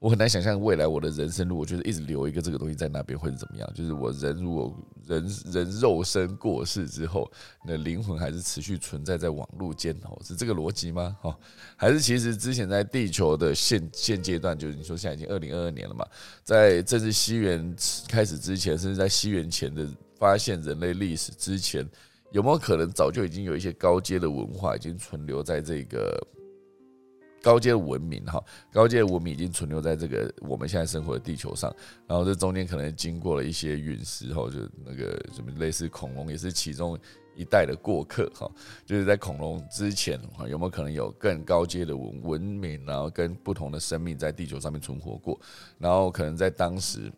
[0.00, 3.70] 我很难想象未来我的人生，如果就是一直留一个这个东西在那边会是怎么样？
[3.74, 4.74] 就是我人如果
[5.06, 7.30] 人人肉身过世之后，
[7.66, 11.14] 那灵魂还是持续存在在网络间哦，是这个逻辑吗？
[11.20, 11.38] 哈，
[11.76, 16.06] 还是其实之前在地球的现现阶段，就是你说现在已经二零二二年了嘛，
[16.42, 17.76] 在这是西元
[18.08, 19.86] 开始之前，甚至在西元前的
[20.18, 21.86] 发现人类历史之前，
[22.32, 26.26] 有没有可能早就已经有一些高阶的文化已经存留在这个？
[27.42, 31.74] 高阶文明哈，高阶文明已经存留在这个我们现在生活的地球上，
[32.06, 36.98] 然后这中间可能经过了一些陨石哈，就那个什么类似恐龙也是其中
[37.34, 38.50] 一代的过客哈，
[38.84, 45.40] 就是在恐龙之前哈，有没有可能有更高阶的文文明，然后跟不同的生命在地球上面存活过，
[45.78, 47.10] 然后可能在当时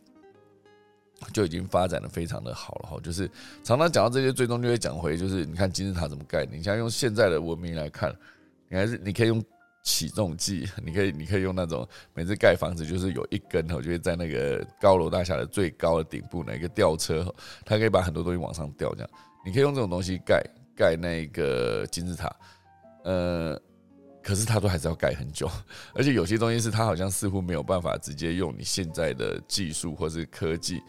[1.32, 3.28] 就已经发展的非常的好了哈，就是
[3.64, 8.14] 常常讲到这些，最终就会讲回就是你看金字塔怎么盖，你像用现在的文明来看，
[8.68, 9.42] 你还是你可以用。
[9.82, 17.24] 起重机， 你可以，你可以用那种每次盖房子就是有一根，我就会在那个高楼大厦的最高的顶部，那个吊车，
[17.64, 19.10] 它可以把很多东西往上吊，这样。
[19.44, 20.40] 你可以用这种东西盖
[20.76, 22.32] 盖那个金字塔，
[23.04, 23.60] 呃，
[24.22, 25.50] 可是它都还是要盖很久，
[25.94, 30.80] 而且有些东西是它好像似乎没有办法直接用你现在的技术或是科技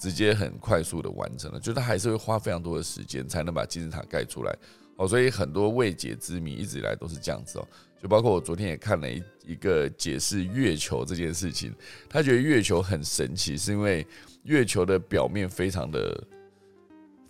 [0.00, 4.52] 直接很快速的完成了，就它还是会花非常多的时间才能把金字塔盖出来，
[5.00, 7.66] 哦，所以很多未解之谜一直以来都是这样子哦。
[8.02, 11.74] 就包括我昨天也看了一一个解释月球这件事情，
[12.06, 14.06] 他觉得月球很神奇，是因为
[14.42, 16.24] 月球的表面非常的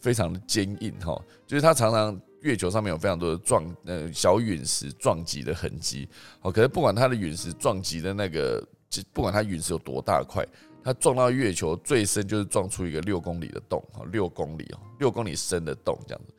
[0.00, 6.08] 非常的坚硬哈，就是它常常月球上面有非常多的撞呃小陨石撞击的痕迹，
[6.42, 8.64] 哦，可是不管它的陨石撞击的那个，
[9.12, 10.44] 不管它陨石有多大块，
[10.82, 16.32] 它撞到月球最深就是撞出一个六公里的洞，哈，六公里哦，六公里深的洞这样子，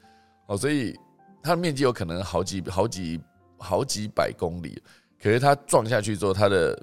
[0.48, 0.98] 哦，所以
[1.44, 3.20] 它的面积有可能好几好几。
[3.64, 4.82] 好几百公里，
[5.22, 6.76] 可是它撞下去之后，它的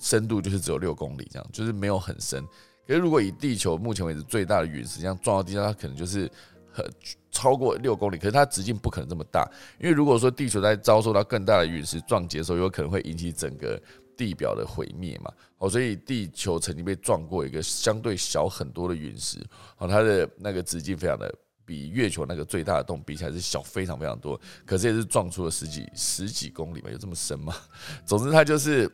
[0.00, 2.44] 深度就是只有六公里，这样就是没有很深。
[2.84, 6.28] 可是如果以地球目前为止最大的陨石这样撞到地上，它可能就是
[6.72, 6.84] 很
[7.30, 8.16] 超过六公里。
[8.16, 13.80] 可是它直径不可能这么大，因为如果说地球在遭受到更大的陨石撞击的时候，有可能会引起整个
[14.16, 15.32] 地表的毁灭嘛。
[15.58, 19.38] 哦，所以地球曾经被撞过一个相对小很多的陨石，
[19.78, 21.32] 哦，它的那个直径非常的。
[21.64, 26.90] 比月球那个最大的洞比起来是小非常非常多，可是也是撞出了十几十几公里吧？
[26.90, 27.54] 有这么深吗？
[28.06, 28.90] 总之，它就是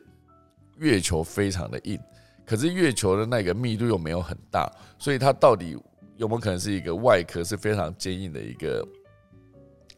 [0.77, 1.99] 月球非常的硬，
[2.47, 5.77] 可是月球的那个密度又没有很大，所以它到底
[6.17, 8.87] 有没有可能是一个外壳是非常坚硬的一个？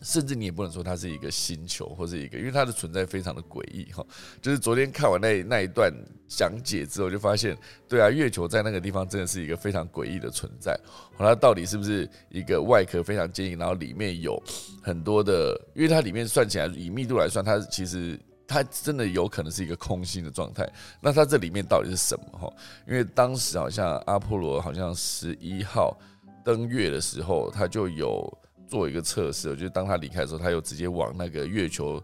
[0.03, 4.05] 甚至你也不能说它是一个星球或者一个，因为它的存在非常的诡异哈。
[4.41, 5.93] 就是昨天看完那那一段
[6.27, 7.57] 讲解之后，就发现，
[7.89, 10.79] 对啊，月球在那个地方真的是一个非常诡异的存在。
[11.19, 14.43] 它到底是不是一个外壳非常坚硬，然后里面有
[14.83, 15.61] 很多的？
[15.75, 20.67] 因为它里面算起来以密度来算，它其实它真的有可能是一个空心的状态。
[21.01, 22.51] 那它这里面到底是什么哈？
[22.89, 25.95] 因为当时好像阿波罗好像十一号
[26.43, 28.39] 登月的时候，它就有。
[28.71, 32.01] 做一个测试，就是当他离开的时候，他又直接往那个月球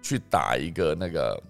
[0.00, 1.42] 去打一个那个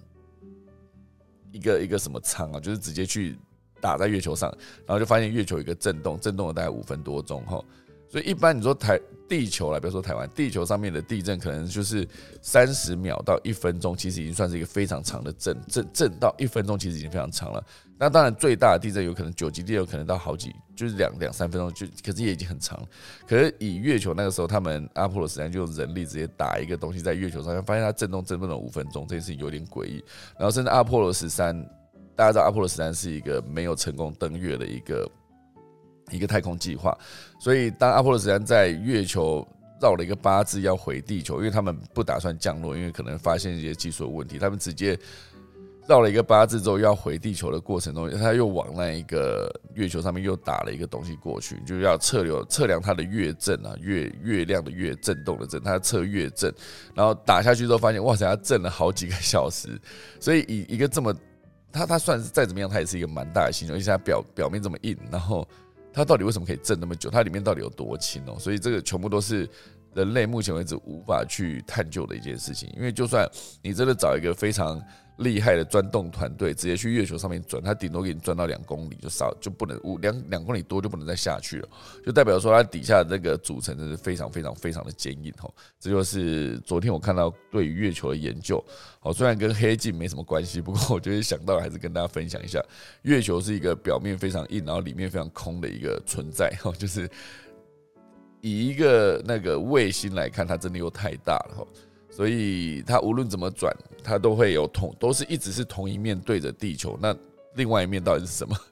[1.53, 3.39] 一个一个什么舱啊，就是直接去
[3.83, 4.51] 打在月球上，
[4.87, 7.63] 然后就发现月球一个震动，震动了大概五分多钟哈。
[8.11, 12.07] 所以一般你说台地球来，比如说台湾地球上面的地震，可能就是
[12.43, 17.65] 三十秒到一分钟，其实已经算是一个非常长的震震震到一分钟，其实已经非常长了。
[17.97, 22.85] 那当然最大的地震有可能九级地，有可能到好几，就是两两三分钟就，可是也已经很长。
[23.29, 30.05] 可是以月球那个时候，他们阿波罗十三就用人力直接打一个东西在月球上，发现它震动震动了五分钟，这件事情有点诡异。
[30.37, 31.55] 然后甚至阿波罗十三，
[32.17, 35.09] 大家知道阿波罗十三是一个没有成功登月的一个。
[36.11, 36.97] 一个太空计划，
[37.39, 39.47] 所以当阿波罗十三在月球
[39.81, 44.99] 绕了一个八字要回地球，因为他们不打算降落，因为可能发现一些技术问题，他们直接
[45.89, 56.55] 绕了一个八字之后，要回地球的过程中，他又往那一个月球上面又打了一个东西过去，就要测流测量它的月震啊，月月亮的月震动的震，它测月震，
[56.95, 59.69] 然后打下去之后发现，哇塞，它震了好几个小时，
[60.21, 61.13] 所以以一个这么，
[61.73, 65.49] 它它算是再怎么样，它也是一个蛮大的星球，而且它表表面这么硬，然后
[65.93, 67.11] 它到底为什么可以震那么久？
[67.11, 68.37] 它里面到底有多轻哦？
[68.39, 69.49] 所以这个全部都是。
[69.93, 73.29] 人类目前为止无法去探究的一件事情，因为就算
[73.61, 74.81] 你真的找一个非常
[75.21, 81.69] 厉害的钻洞团队，直接去月球上面钻，它顶多给你钻到两公里就少，就不能五两两公里多就不能再下去了，
[82.05, 85.53] 就代表说它底下的那个组成真是非常非常非常的坚硬哦。
[85.79, 88.65] 这就是昨天我看到对于月球的研究，
[89.03, 92.61] 哦，虽然跟黑镜没什么关系，不过我觉得想到还是跟大家分享一下，
[93.03, 97.09] 月球是一个表面非常硬，然后里面非常空的一个存在 哦，就是。
[98.43, 101.67] 以一个那个卫星来看，它真的又太大了哈，
[102.11, 103.71] 所以它无论怎么转，
[104.03, 106.99] 它都会有同，都是一直是同一面对着地球。
[107.01, 107.15] 那
[107.55, 108.57] 另外一面到底是什么？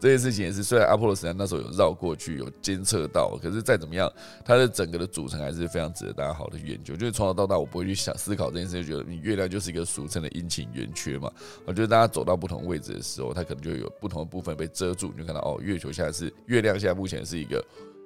[0.00, 4.12] 这件事情也是，虽然阿波罗十三那时候有绕过去，有监测到，可是再怎么样，
[4.44, 6.96] 它的整个的组成还是非常值得大家好的研究。
[6.96, 11.30] 就是从小到大，我不会去想思考这件事，就觉得你月亮就是一个俗称的阴晴圆缺嘛。
[11.64, 17.64] 我觉得大家走到不同位置的时候，它可能就有不同的部分被遮住，你就看到哦，月球现在是月亮，现在目前是一个。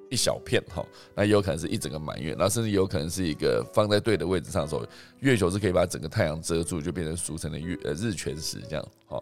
[0.09, 0.85] 一小片哈，
[1.15, 4.85] 那也有可能是一整个满月，然后甚至有可能是一个放在对的位置上的时候，
[5.19, 9.21] 月球是可以把整个太阳遮住，就变成俗称的月呃日全食这样哈，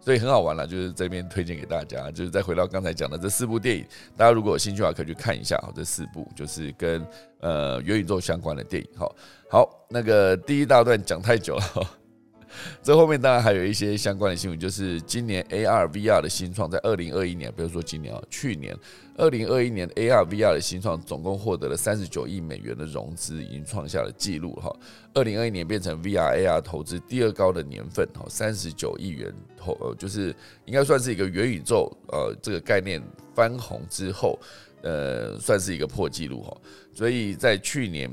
[0.00, 3.86] 所以很好玩了，就是这边推荐给大家，就是再回到刚才讲的这四部电影，
[4.16, 7.06] 大家如果有兴趣的话，可以去看一下哈，这四部就是跟
[7.40, 9.10] 呃元宇宙相关的电影哈。
[9.50, 12.01] 好，那个第一大段讲太久了。
[12.82, 18.76] 这后面当然还有一些相关的新闻，就是今年 AR VR 的新创，在二零二一年，比如说今年啊，去年
[19.16, 24.74] 二零二一年 AR VR 的新创总共获得了三十九亿美元的融资，已经创下了纪录哈。
[25.14, 30.34] 二零二一年变成 VR AR 投资第二高的年份哈，三十九亿元投，呃，就是
[30.64, 33.02] 应该算是一个元宇宙呃这个概念
[33.34, 34.38] 翻红之后，
[34.82, 36.56] 呃，算是一个破纪录哈。
[36.92, 38.10] 所以在去年。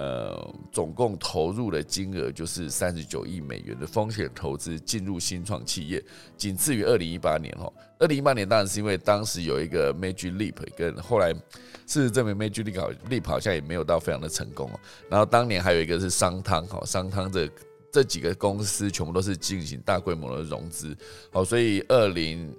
[0.00, 6.02] 呃，总共投入的金额就是三十九亿美元的风险投资进入新创企业，
[6.38, 7.70] 仅次于二零一八年哈。
[7.98, 11.34] 二零一八年当然是因为当时有一个 Magic Leap，跟后来
[11.86, 12.64] 事实证明 Magic
[13.10, 14.80] Leap 好像也没有到非常的成功哦。
[15.10, 17.46] 然后当年还有一个是商汤哈，商汤这
[17.92, 20.96] 这几个公司全部都是进行大规模的融资，
[21.30, 22.50] 好，所以二零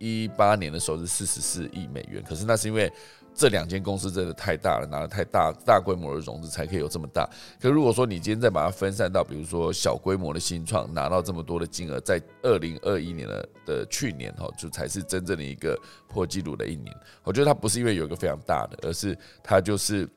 [0.00, 2.92] 一八年的时候是四十四亿美元，可是那是因为。
[3.38, 7.24] 这两间公司真的太大了，拿了太大大规模的融资才可以有这么大。
[7.60, 16.92] 可如果说你今天再把它分散到，比如说小规模的新创，拿到这么多的金额，在二零二一年的的去年哈，就才是真正的一个破纪录的一年。
[17.22, 20.08] 我觉得它不是因为有一个非常大的，而是它就是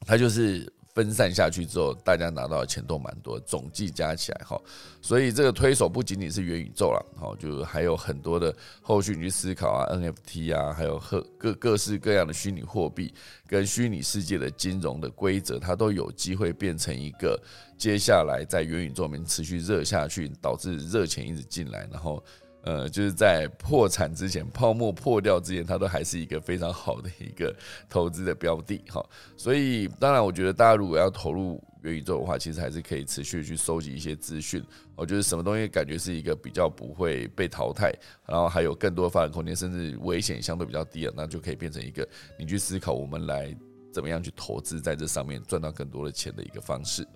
[0.00, 0.70] 它就是。
[0.98, 4.60] 分散下去之后，大家拿到的钱都蛮多，总计加起来哈，
[5.00, 13.14] 所以这个推手不仅仅是元宇宙了，好，就是还有很多的后续你去思考啊，NFT 啊，还有各各各式各样的虚拟货币
[13.46, 17.40] 跟虚拟世界的金融的规则，它都有机会变成一个
[17.76, 22.20] 接下来在元宇宙里面持续热下去，导致热钱一直进来，然后。
[22.68, 27.56] 呃，就是在破产之前、泡沫破掉之前，它都还是一个非常好的一个
[27.88, 29.02] 投资的标的哈。
[29.38, 34.62] 所以，当然，我觉得大家如果要投入元宇宙的话，其实还是可以持续去收集一些资讯。
[34.94, 37.90] 我觉得什么东西感觉是一个比较不会被淘汰，
[38.26, 42.06] 然后还有更多发展空间，甚至危险相对比较低的，那就可以变成一个
[42.38, 43.56] 你去思考我们来
[43.90, 47.08] 怎么样去投资在这上面赚到更多的钱的一个方式。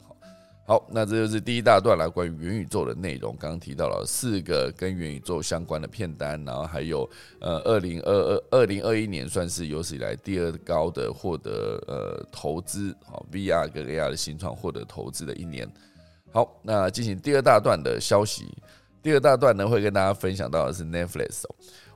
[0.65, 3.37] 好，那这就是第一大段来关于元宇宙的内容。
[3.39, 7.09] 刚刚提到了四个跟元宇宙相关的片单，然后还有
[7.41, 15.69] 呃，二零二二二零二一年算是有史以来第二高的获得呃投资，好 VR 跟 AR 的新创获得投资的一年。
[16.31, 18.47] 好，那进行第二大段的消息。
[19.03, 21.43] 第二大段呢，会跟大家分享到的是 Netflix。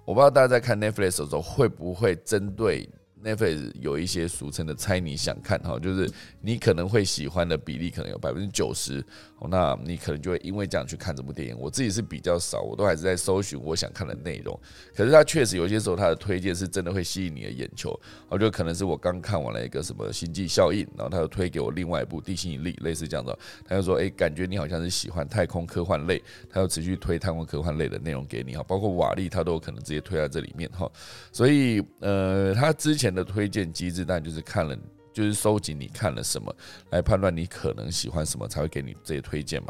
[0.04, 2.88] 我不知道大家在看 Netflix 的时候会不会针对。
[3.24, 6.08] Netflix 有一些俗称的猜你想看哈，就是
[6.40, 9.04] 你可能会喜欢的比例可能有百分之九十，
[9.50, 11.56] 那你可能就会因为这样去看这部电影。
[11.58, 14.58] 我自己是比较少，我都还是在搜寻我想看的内容。
[14.94, 17.98] 可是它确实有些时候它的推荐是真的会吸引你的眼球，
[18.28, 30.90] 我觉得可能是我刚看完了一个什么星际效应，然后他又推给我另外一部地心引力，类似这样的，他就说哎，感觉你好像是喜欢太空科幻类，他又持续推太空科幻类的内容给你哈，包括瓦力他都有可能直接推在这里面哈，
[31.32, 33.16] 所以呃，他之前前。
[33.16, 34.76] 的推荐机制，但就是看了，
[35.10, 36.54] 就是收集你看了什么，
[36.90, 39.68] 来判断你可能喜欢什么，才会给你这些推荐嘛。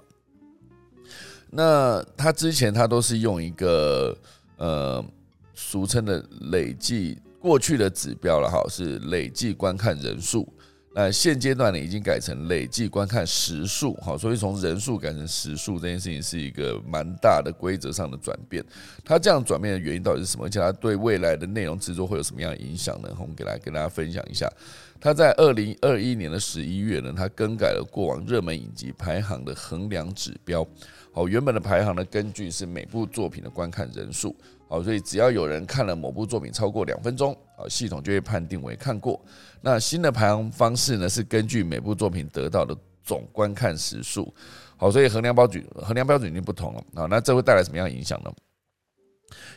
[1.49, 4.18] 那他之前他都是用一个
[4.57, 5.05] 呃
[5.55, 6.20] 俗称的
[6.51, 10.53] 累计过去的指标了哈，是累计观看人数。
[10.96, 18.64] 呃，现阶段呢已经改成累计观看时数，哈，所以从人数改成时数这件事情是一个蛮大的规则上的转变。
[19.04, 20.46] 它这样转变的原因到底是什么？
[20.46, 23.11] 而且它对未来的内容制作会有什么样的影响呢？
[23.20, 24.51] 我们给大家跟大家分享一下。
[24.99, 30.66] 它在二零二一年的十一月呢，它更改了过往热门影集排行的衡量指标。
[31.12, 34.34] 好，原本的排行呢，根据是每部作品的观看人数。
[34.69, 39.25] 好，所以只要有人看了某部作品超过两分钟，啊，系统就会判定为看过。
[39.61, 44.35] 那新的排行方式呢，是根据每部作品得到的总观看时数。
[44.77, 47.07] 好，所以衡量标准衡量标准已经不同了啊。
[47.09, 48.31] 那这会带来什么样的影响呢？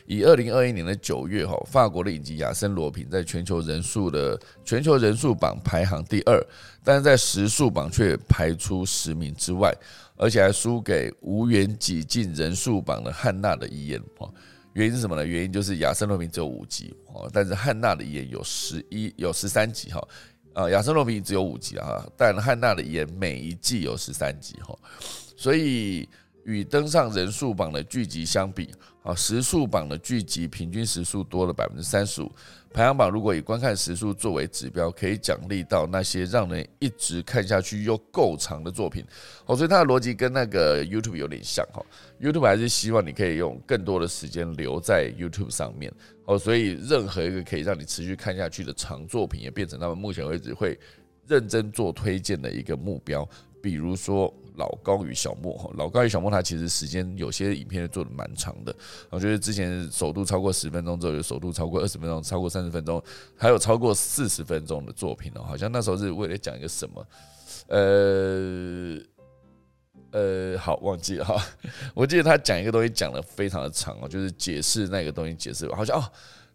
[0.06, 6.40] 以二零二一年的九月，哈，法国的影集《亚森罗平》在全球人数的全球人数榜排行第二，
[6.82, 9.72] 但是在时数榜却排出十名之外，
[10.16, 14.28] 而且还输给无缘挤进人数榜的汉娜的遗言，哈。
[14.74, 15.26] 原因是什么呢？
[15.26, 20.08] 原因就是《亚森罗平》只有五集哦，但是汉娜的遗言有十一有十三集哈，
[20.52, 24.78] 啊，《亚森罗平》只有五集啊，但汉娜的遗言每一季有十三集哈，
[25.36, 26.08] 所以
[26.50, 28.70] 与登上人数榜的剧集相比。
[29.02, 32.30] 啊，时数榜的剧集平均时数多了百分之三十五。
[32.70, 39.02] 排行榜如果以观看时数作为指标，可以奖励到那些让人一直看下去又够长的作品。
[39.46, 41.82] 哦，所以它的逻辑跟那个 YouTube 有点像哈。
[42.20, 45.90] YouTube 还是希望你可以用更多的时间留在 YouTube 上面。
[46.26, 50.78] 哦，所以任何一个可以让你持续看下去的长作品，也变成他们目前为止会
[51.26, 53.26] 认真做推荐的一个目标。
[53.62, 54.30] 比如说。
[54.60, 58.76] 老高与小莫，老高与小莫，他其实时间有些影片做的蛮长的，
[59.08, 63.02] 我觉得之前首度超过十分钟之后，有首度超过二十分钟，超过三十分钟，
[63.38, 67.06] 还有超过四十分钟的作品哦，好像那时候是为了讲一个什么，
[67.68, 68.98] 呃
[70.10, 71.42] 呃，好忘记了哈，
[71.96, 76.04] 我记得他讲一个东西讲的非常的长哦，就是解释那个东西解释，好像哦，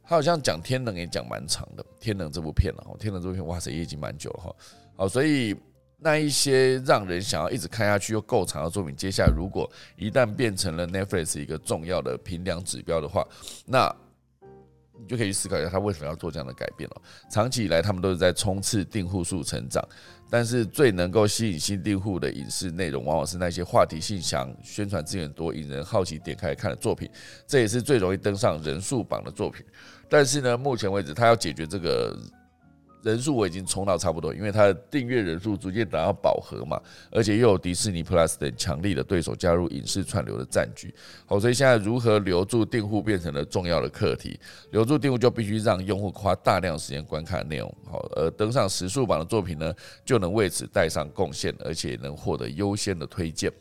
[0.03, 4.56] 他好像讲天能也讲蛮长的，天能这部片了，天能这部片哇塞也已经蛮久了哈，
[4.95, 5.56] 好，所以。
[6.06, 13.28] 那一些让人想要一直看下去又够长的作品，接下来如果一旦变成了 Netflix 一个重要的评量指标的话，
[13.66, 13.91] 那
[14.99, 17.01] 你就可以思考一下，他为什么要做这样的改变了。
[17.32, 19.84] 长期以来，他们都是在冲刺订户数成长，
[20.30, 27.10] 但是最能够吸引新订户的影视内容，往往是那些话题性强、宣传资源多、引人好奇点开看的作品，
[27.47, 29.66] 这也是最容易登上人数榜的作品。
[30.08, 32.16] 但是呢，目前为止，他要解决这个。
[33.06, 36.82] 人数我已经冲到差不多，因为它的订阅人数逐渐达到饱和嘛，
[37.12, 40.91] 而且又有迪士尼 Plus 等强力的对手加入影视串流的战局，
[41.28, 44.39] 好，所以现在如何留住订户变成了重要的课题。
[44.72, 49.72] 留住订户就必须让用户花大量时间观看内容，好，而登上时数榜的作品呢，
[50.03, 53.51] 就能为此带上贡献，而且能获得优先的推荐。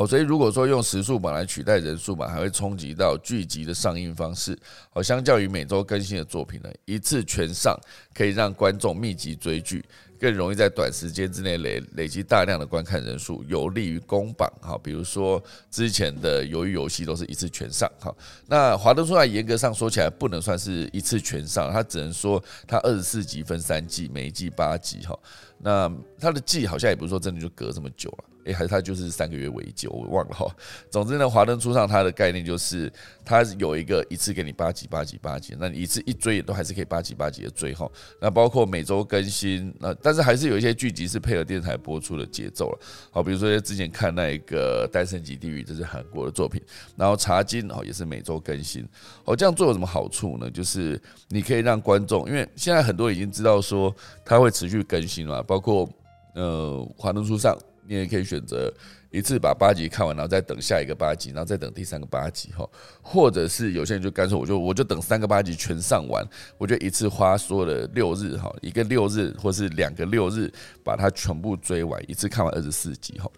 [0.00, 4.58] 哦，所以如果说用时数榜来取代人数榜，还会冲击到剧集的上映方式。
[4.94, 7.78] 好，相较于每周更新的作品呢，一次全上
[8.14, 9.84] 可以让观众密集追剧，
[10.18, 14.50] 更容易在短时间之内累累积大量的观看人数，有利于公榜。
[14.62, 17.86] 哈，比如说之前的鱿鱼游戏都是一次全上。
[18.00, 18.10] 哈，
[18.46, 25.00] 那华灯初上严格上说起来不能算是一次全上，它只能说它二十四集分三季，每一季八集。
[25.04, 25.14] 哈，
[25.62, 28.24] 那它的季好像也不是说真的就隔这么久了。
[28.44, 30.46] 诶，还是它就是三个月为久，我忘了哈。
[30.90, 32.90] 总之呢，华灯初上它的概念就是
[33.22, 37.86] 它有一个一次给你八集八集八集，那你一次一追也都还是可以八集八集的追哈。
[38.18, 42.78] 那包括每周更新，那但是还是有一些剧集是配合电台播出的节奏了。
[43.10, 46.62] 好，比如说之前看那一个《单身级地狱》，这是韩国的作品，
[46.96, 48.88] 然后《茶金》哦也是每周更新。
[49.26, 50.50] 哦，这样做有什么好处呢？
[50.50, 50.98] 就是
[51.28, 53.94] 你可以让观众，因为现在很多已经知道说
[54.24, 55.90] 它会持续更新了，包括
[56.34, 57.58] 呃华灯初上。
[57.88, 58.72] 你也可以选择
[59.10, 62.64] 一次把八集看完，然后再等下一个八集，然后再等第三个八集哈，
[63.02, 66.24] 或者是有些人就干脆我就我就等三个八集全上完，
[66.56, 70.48] 我就一次花所有的六日哈，一个六日或是两个六日
[70.84, 73.28] 把它全部追完，一次看完二十四集哈。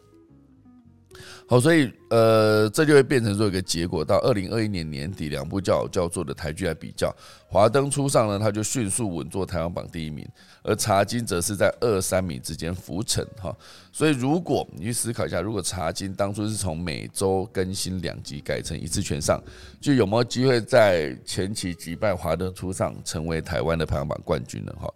[1.46, 4.04] 好，所以呃，这就会变成做一个结果。
[4.04, 7.08] 到二零二一年年底，两部叫叫做的台剧来比较，
[7.52, 10.26] 《华灯初上》呢，它就迅速稳坐台湾榜第一名，
[10.62, 13.54] 而《茶金》则是在二三名之间浮沉哈。
[13.92, 19.38] 所以，如果你去思考一下，如果《茶金》当初是从每周更新两集改成一次全上，
[19.82, 24.74] 就有没有机会在前期击败《华灯初上》，成为台湾的排行榜冠军呢？
[24.80, 24.90] 哈。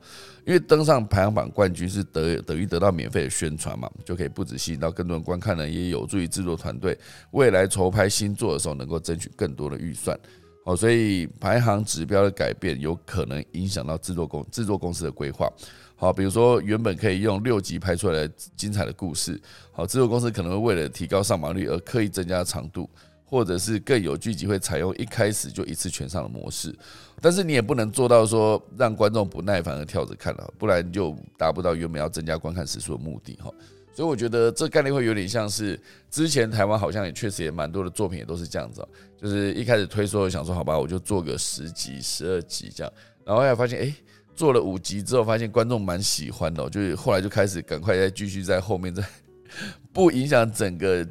[0.47, 6.99] 因为登上排行榜冠军是得等于得到免费的宣传嘛，就可以不止吸引到更多人观看呢，也有助于制作团队
[7.33, 10.19] 未来筹拍新作的时候能够争取更多的预算。
[10.67, 15.49] 哦，所以排行指标的改变有可能影响到制作公制作公司的规划。
[15.95, 19.41] 好，比如说原本可以用六集拍出来的精彩的故事，
[19.73, 22.91] 好，制作公司可能会为了提高上榜率而刻意增加长度。
[23.29, 26.73] 或者是更有剧集会采用一开始就一次全上的模式，
[27.21, 33.51] 但是你也不能做到说让观众不耐烦的跳着看了，不然就达不到原本要增加观看时数的目的哈。
[33.97, 35.81] 所以我觉得这概念会有点像是
[36.11, 38.87] 之前台湾好像也确实也蛮多的作品也都是这样子，
[39.17, 42.93] 就是一开始推说想说好吧，我就做个十集、十二集这样，
[43.25, 43.95] 然后后来发现哎，
[44.35, 49.03] 做了五集之后发现观众蛮喜欢的，就是后来就开始赶快再继续在后面再
[49.95, 51.09] 不影响整个。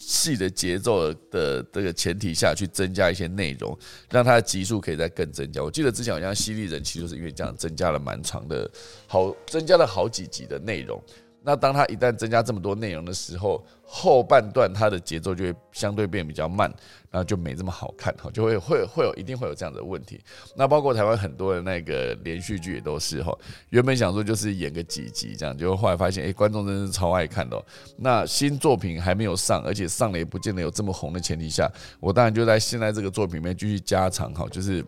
[0.00, 3.76] 戏的节奏的这个前提下去增加一些内容，
[4.08, 5.60] 让它的集数可以再更增加。
[5.60, 8.70] 我记得之前好像犀利人其实就是因为这样增加了蛮长的，
[9.08, 11.02] 好增加了好几集的内容。
[11.48, 16.70] 那当它一旦增加这么多内容的时候，后半段它的节奏就会相对变比较慢，
[17.10, 20.20] 然后就没这么好看哈，就会会会有一定会有这样的问题。
[20.54, 23.34] 那包括台湾很多的那个连续剧也都是哈，
[23.70, 27.64] 原本想说就是演个几集这样，结果后来发现哎，观众真是超爱看的。
[27.96, 31.66] 那新作品还没有上，而且上了也不见得有这么红的前提下，
[31.98, 34.84] 我当然就在现在这个作品里面继续加长哈，就是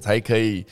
[0.00, 0.66] 才可以。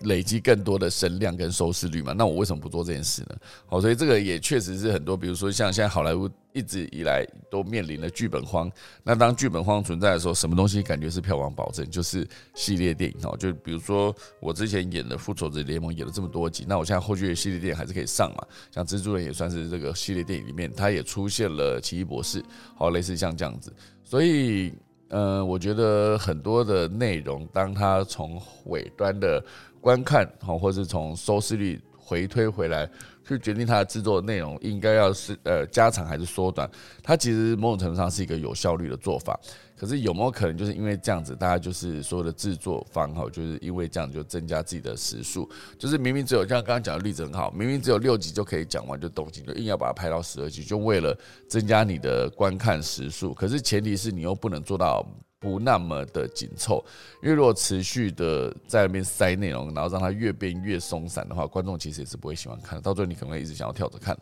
[0.00, 2.12] 累积更多的声量跟收视率嘛？
[2.12, 3.36] 那我为什么不做这件事呢？
[3.66, 8.70] 好，所以这个也确实是很多，比如说像现在好莱坞一直以来都面临了剧本荒。
[9.02, 11.88] 那当剧本荒存在的时候，什么东西感觉是票房保证？
[11.90, 13.36] 就是系列电影哦。
[13.36, 18.46] 就比如说我之前演的《复仇者联盟》演了这么多集，那我现在后续的系列电影还是可以上嘛？
[18.70, 22.42] 像蜘蛛人也算是这个系列电影里面，它也出现了奇异博士，
[22.76, 23.72] 好，类似像这样子。
[24.02, 24.72] 所以，
[25.08, 29.44] 呃，我觉得很多的内容，当它从尾端的
[29.80, 32.88] 观看好，或是从收视率回推回来，
[33.26, 36.68] 去决定它的制作内容应该要是呃加长还是缩短。
[37.02, 39.38] 它其实某种程度上是一个有效率的做法。
[39.76, 51.16] 可是有没有可能就是因为这样子，大家就是所有的制作方哈，就是因为这样就增加自己的时数，就是明明只有像刚刚讲的例子很好，明明只有六集就可以讲完就动情，就硬要把它拍到十二集，就为了
[51.48, 53.32] 增加你的观看时数。
[53.32, 55.02] 可是前提是你又不能做到。
[55.40, 56.84] 不那么的紧凑，
[57.22, 64.14] 因为如果持续的在那边塞内容，然后让它越变越松散的话，观众其实也是不会喜欢看的，到最后你可能会一直想要跳着看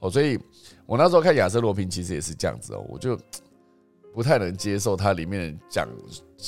[0.00, 0.10] 哦。
[0.10, 0.36] 所以
[0.84, 3.16] 我那时候看亚瑟罗平其实也是这样子哦，我就
[4.12, 5.88] 不太能接受它里面讲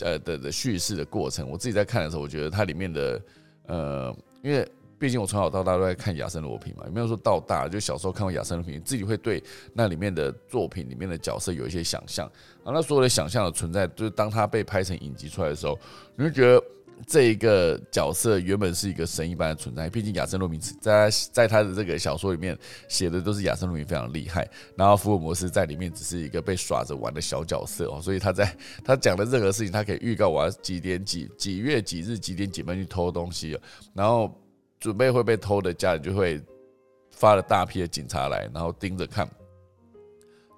[0.02, 1.48] 呃的的叙事的过程。
[1.48, 3.22] 我自己在看的时候，我觉得它里面的
[3.68, 4.68] 呃，因为。
[4.98, 9.42] 毕竟我从小到大都在看亚森罗平嘛，也没有说到大，就小时候看过亚森罗平，自己会对
[9.74, 12.26] 那里面的作品里面的角色有一些想象
[12.64, 12.72] 啊。
[12.72, 15.78] 那所有的想象的存在，就是当他被拍成影集出来的时候，
[16.16, 16.62] 你会觉得
[17.06, 19.90] 这一个角色原本是一个神一般的存在。
[19.90, 22.56] 毕竟亚森罗平在在他的这个小说里面
[22.88, 28.00] 写的都是亚森罗平非常厉害，然后福尔摩斯在里面只是一个被耍着玩的小角色哦。
[28.00, 33.58] 所以他在他讲的任何事情，他可以预告我要几点几几月几日几点几分去偷东西，
[33.92, 34.34] 然后。
[34.78, 36.40] 准备会被偷的家人就会
[37.10, 39.26] 发了大批的警察来，然后盯着看，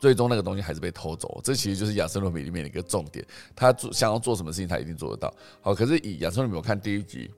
[0.01, 1.41] 最终那个东西还是被偷走。
[1.45, 3.25] 这其实就是《亚瑟罗米》里面的一个重点。
[3.55, 5.33] 他做想要做什么事情，他一定做得到。
[5.61, 7.31] 好，可是以《亚瑟罗米》我看第一集，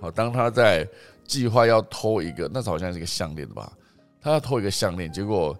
[0.00, 0.86] 好，当他在
[1.24, 3.72] 计划要偷一个，那时候好像是一个项链吧，
[4.20, 5.56] 他要偷一个项链，结果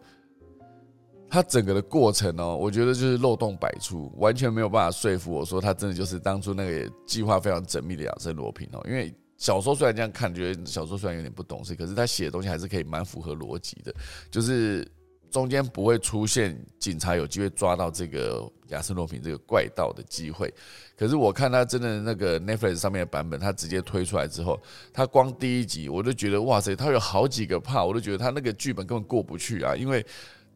[1.31, 9.15] 他整个的过程呢，我觉得就是漏洞百出，完全没有办法说服我说他真的就是当初那个计划非常缜密的亚瑟罗平哦，因为。
[9.39, 13.95] 小说虽然这样看，觉得小说虽然有点不懂事，可是他写的东西还是可以蛮符合逻辑的，
[14.30, 14.86] 就是
[15.30, 20.53] 中间不会出现警察有机会抓到这个亚瑟诺平这个怪盗的机会。
[20.97, 24.61] 可是我看他真的那个 Netflix 上面的版本，他直接推出来之后，
[24.93, 30.05] 他光第一集我就觉得哇塞，他有好几个怕，我都觉得他那个剧本根本过不去啊，因为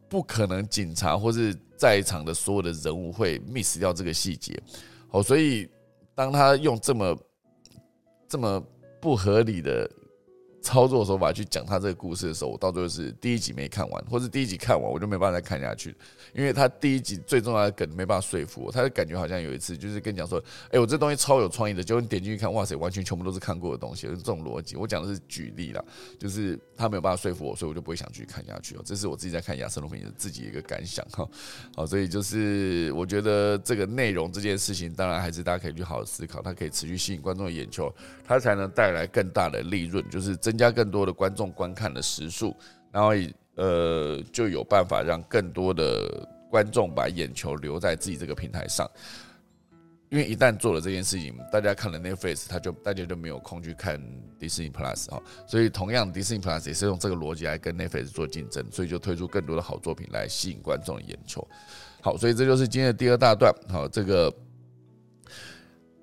[0.09, 4.61] 不可能警察或是在场的所有的人物会 miss 掉这个细节。
[5.11, 5.69] 哦，所以
[6.13, 7.17] 当他用这么
[8.33, 8.59] 这么
[8.99, 9.87] 不合理的。
[10.63, 15.93] 操作手法去讲他这个故事的时候，我到最后是第一集没看完，或是第一集看完我就没办法再看下去，
[16.33, 20.41] 因为他第一集最重要的梗没办法说服我，他的感觉好像有一次就是跟你讲说，
[20.71, 24.77] 哎，我这东西超有创意的，结果你点进去看，哇塞，完全全部都是看过的东西，这种逻辑。
[24.77, 25.83] 我讲的是举例啦，
[26.17, 28.81] 就是他没有办法说服我，所以我就不会想继续看下去哦。
[28.85, 31.27] 这是我自己在看《亚瑟罗平》的自己一个感想哈。
[31.75, 37.93] 好，所以就是我觉得这个内容这件事情，当然还是大家可以去好好思考，它可以持续吸引观众的眼球，
[38.25, 42.55] 它才能带来更大的利润，就是这增加更多的观众观看的时数，
[42.91, 43.09] 然后
[43.55, 48.87] 呃就有办法让更多的观众把眼球留在自己这个平台上。
[50.11, 53.99] 因为一旦做了这件事情，大家看了 Netflix，他就大家就没有空去看
[54.39, 55.19] Disney Plus 哈。
[55.47, 61.47] 所以同样，Disney Plus 也是用这个逻辑来跟 Netflix 做竞争，所以就推出更多的好作品来吸引观众的眼球。
[61.99, 63.51] 好，所以这就是今天的第二大段。
[63.67, 64.31] 好，这个。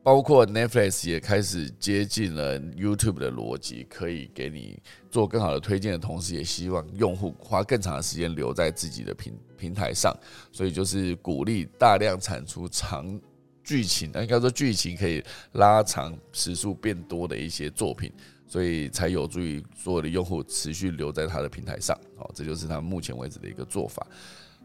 [0.03, 4.81] 包括 Netflix 也开始接近了 YouTube 的逻辑，可以给你
[5.11, 10.17] 做更好的推荐的同时，也希望用户花更长的时间留在自己的平平台上，
[10.51, 13.21] 所以就是鼓励大量产出长
[13.63, 15.23] 剧情，应该说剧情可以
[15.53, 18.11] 拉长时速变多的一些作品，
[18.47, 21.95] 所以才有助于所有的用户持续留在他的平台上。
[22.17, 24.07] 好，这就是他目前为止的一个做法。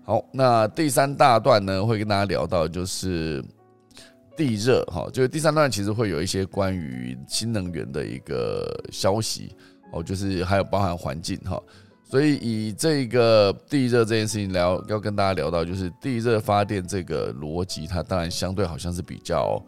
[0.05, 3.43] 好，那第三大段呢，会跟大家聊到就是。
[4.35, 9.55] 地热哈，就是第三段其实会有一些关于新能源的一个消息
[9.91, 11.61] 哦，就是还有包含环境哈，
[12.03, 19.63] 所以以这个地热这件事情聊，要跟大家聊到就是地热发电这个逻辑，它当然相对好像是比较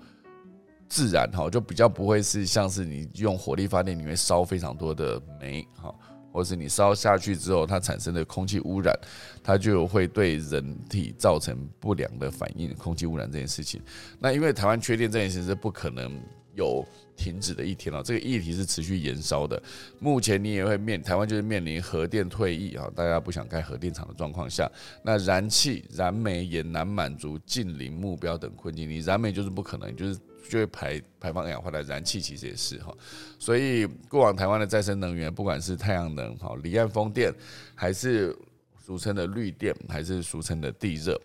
[0.89, 5.93] 自然哈，就比较不会是像是你用火力发电，你会烧非常多的煤哈。
[6.38, 8.93] 或是你烧下去之后，它产生的空气污染，
[9.41, 12.71] 它就会对人体造成不良的反应。
[12.75, 13.81] 空气污染这件事情，
[14.19, 16.21] 那因为台湾缺电这件事情是不可能
[16.53, 16.85] 有
[17.15, 19.59] 停止的一天了，这个议题是持续燃烧的。
[19.99, 24.71] 目前你也会面台湾就是面临核电退役啊，大家不想盖核电厂的状况下，
[25.01, 28.88] 那燃气燃煤也难满足近零目标等困境。
[28.88, 30.19] 你燃煤就是不可能，就是。
[30.49, 32.95] 就会排排放二氧化碳，燃气其实也是哈，
[33.37, 37.33] 所以过往台湾的再生能源，不管是太阳能、哈离岸风电，
[37.75, 38.35] 还是
[38.83, 41.19] 俗称的绿电，还是俗称的地热，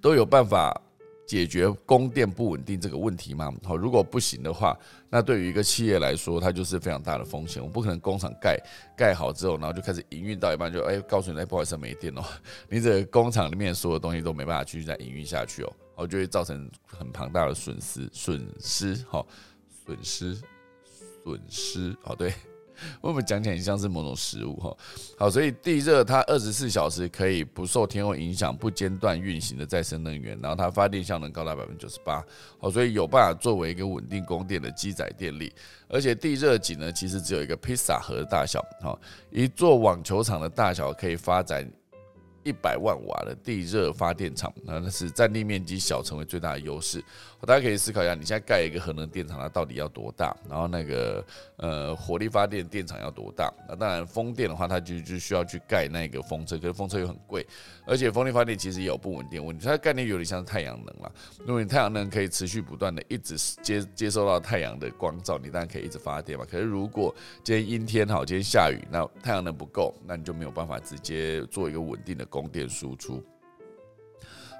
[0.00, 0.80] 都有办法
[1.26, 3.52] 解决供电不稳定这个问题吗？
[3.62, 4.78] 好，如果不行的话，
[5.10, 7.62] 那对于一个企业来说，它就是非常大的风险。
[7.62, 8.58] 我不可能工厂盖
[8.96, 12.22] 盖好之后，然后就开始营运到一半就哎告诉你，哎不好意思没电哦，
[12.70, 15.72] 你这工厂里面所有东西都没办法继续再营运下去哦。
[15.98, 19.26] 哦，就会造成很庞大的损失，损失，哈，
[19.84, 20.38] 损失，
[21.24, 22.32] 损失，哦，对，
[23.02, 24.76] 我们讲起来很像是某种食物，哈，
[25.18, 32.24] 好，所以地热它二十四小时可以不受天候影响、不间断运行的再生能源，然后它发电效能高达百分之九十八，
[32.60, 35.52] 好，所以有办法作为一个稳定供电的机载电力，
[35.88, 38.96] 而且地热井呢，其实只有一个披萨盒的大小，哈，
[39.32, 41.68] 一座网球场的大小可以发展。
[42.48, 47.04] 一百万瓦的地热发电厂，那那是占地面积小，成为最大的优势。
[47.42, 50.34] 大家可以思考一下，你现在盖一个核能电厂，它到底要多大？
[50.48, 51.24] 然后那个
[51.56, 53.52] 呃火力发电电厂要多大？
[53.68, 57.46] 那当然风电的话，它就就需要去盖那个风车，可是风车又很贵，
[57.86, 59.64] 而且风力发电其实也有不稳定问题。
[59.64, 61.12] 它的概念有点像是太阳能了。
[61.38, 66.44] 如果你太阳能可以持续不断的一直接接收到太阳的光照，你当然可以一直发电嘛。
[66.50, 73.22] 可是如果今天阴天好，今天下雨，那太阳能不够，那你就没有办法直接做一个稳定的供供电输出。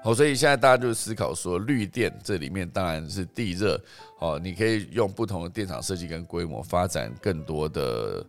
[0.01, 3.77] 好，所以现在大家就思考说，绿电这里面当然是地热，
[4.19, 8.25] 哦，你可以用不同的电厂设计跟规模发展更多的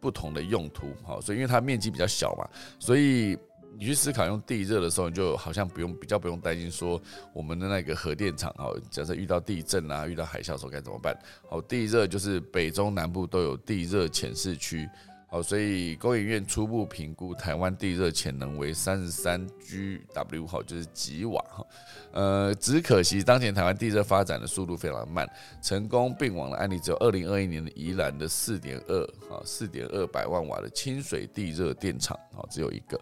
[0.00, 0.92] 不同的用途。
[1.02, 2.46] 好，所以因为它面积比较小嘛，
[2.78, 3.38] 所以
[3.78, 7.00] 你去思考用地热的时候，你就好像不用比较不用担心说
[7.32, 11.18] 我们的那个核电厂，哦，假设遇到地震啊，遇到海啸时候该怎么办？
[11.48, 14.86] 好，地热就是北中南部都有地热潜势区。
[15.30, 21.66] 好，所以工研院初步评估台湾地热潜能为三十三 GW，好，就是吉瓦哈。
[22.12, 25.28] 呃，只可惜当前台湾地热发展的速度非常慢，
[25.62, 32.98] 成功并网的案例只有二零二一年的宜兰的四点二，哈，四点二百万瓦的清水地热电厂，好，只有一个。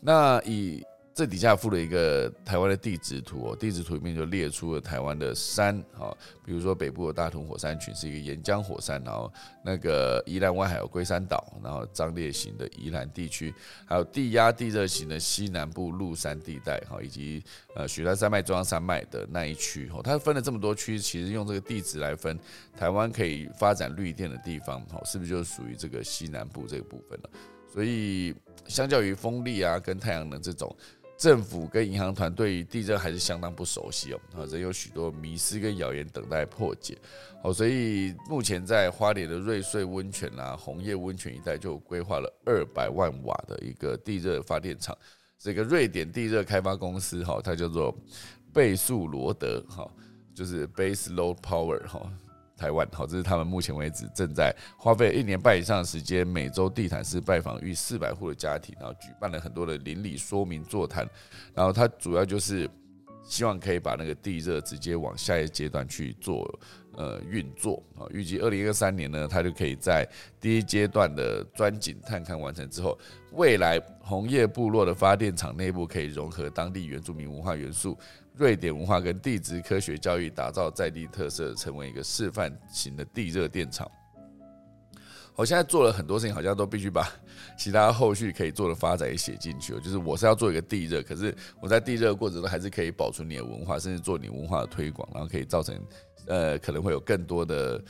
[0.00, 0.82] 那以
[1.16, 6.14] 这底下附了一个台湾的地质图哦，地质图里面就列出了台湾的山啊，
[6.44, 9.32] 比如说北部的大屯火山群是一个岩浆火山，然后
[9.64, 13.54] 那个宜兰外海有龟山岛，然后张裂型的宜兰地区，
[13.86, 17.42] 还有地压地热型的西南部鹿山地带哈，以及
[17.74, 22.38] 呃雪山山脉中央山脉的那一区哦，它分了这么多区，其实用这个地质来分，
[22.76, 27.30] 台湾可以发展绿电的地方哦，是不是就属于这个西南部这个部分了？
[27.72, 28.34] 所以
[28.66, 30.74] 相较于风力啊跟太阳能这种。
[31.16, 36.96] 政府跟银行团对地热还是相当不熟悉哦，啊，仍有许多迷思跟谣言等待破解。
[37.42, 44.96] 好，所以目前在花莲的瑞穗温泉啊、红叶温泉一带就规划了二百万瓦的一个地热发电厂，
[45.38, 47.96] 这个瑞典地热开发公司哈，它叫做
[48.52, 49.90] 贝素罗德哈，
[50.34, 52.12] 就是 Base Load Power 哈。
[52.56, 61.06] 台湾好，这是他们目前为止正在花费一年半以上的时间，每周地毯式拜访逾四百户的家庭，然后举办了很多的邻里说明座谈，
[61.54, 62.68] 然后他主要就是
[63.24, 66.48] 希望可以把那个地热直接往下一阶段去做
[66.96, 70.08] 呃运作啊，预计二零二三年呢，他就可以在
[70.40, 72.98] 第一阶段的钻井探勘完成之后，
[73.32, 77.98] 未来红叶部落的发电厂内部可以融合当地原住民文化元素。
[78.36, 83.90] 瑞典文化跟地质科学教育，打造在地特色，成为一个示范型的地热电厂。
[85.34, 87.06] 我现在做了很多事情，好像都必须把
[87.58, 89.72] 其他后续可以做的发展也写进去。
[89.80, 95.78] 就是我是要做一个地热，可是我在地热过程中还是可以保存你的文化，甚至做你文化的推广，然后可以造成
[96.26, 97.84] 呃可能会有更多的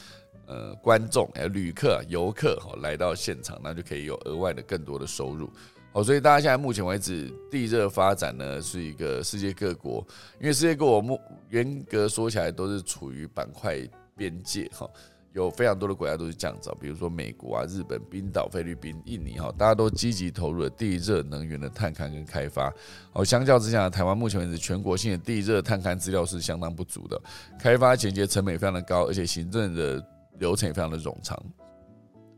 [0.47, 5.49] 呃观众、有旅客、游客哈来到现场，那就可以有额外的更多的收入。
[5.93, 10.07] 好，所以大家现在目前为止地热发展呢是一个世界各国，
[10.41, 11.21] 因为世界各国目
[11.51, 13.79] 严格说起来都是处于板块
[14.15, 14.89] 边界哈。
[15.33, 22.73] 有非常多的国家都是这样子，比如说美国啊、日本、冰岛、菲律宾、印尼哈，大家都积极投入了地热能源的探勘跟开发。
[23.13, 27.21] 哦，相较之下，台湾目前为止全国性的地热探勘资料是相当不足的，
[27.59, 30.03] 开发前期成本也非常的高，而且行政的
[30.39, 31.39] 流程也非常的冗长。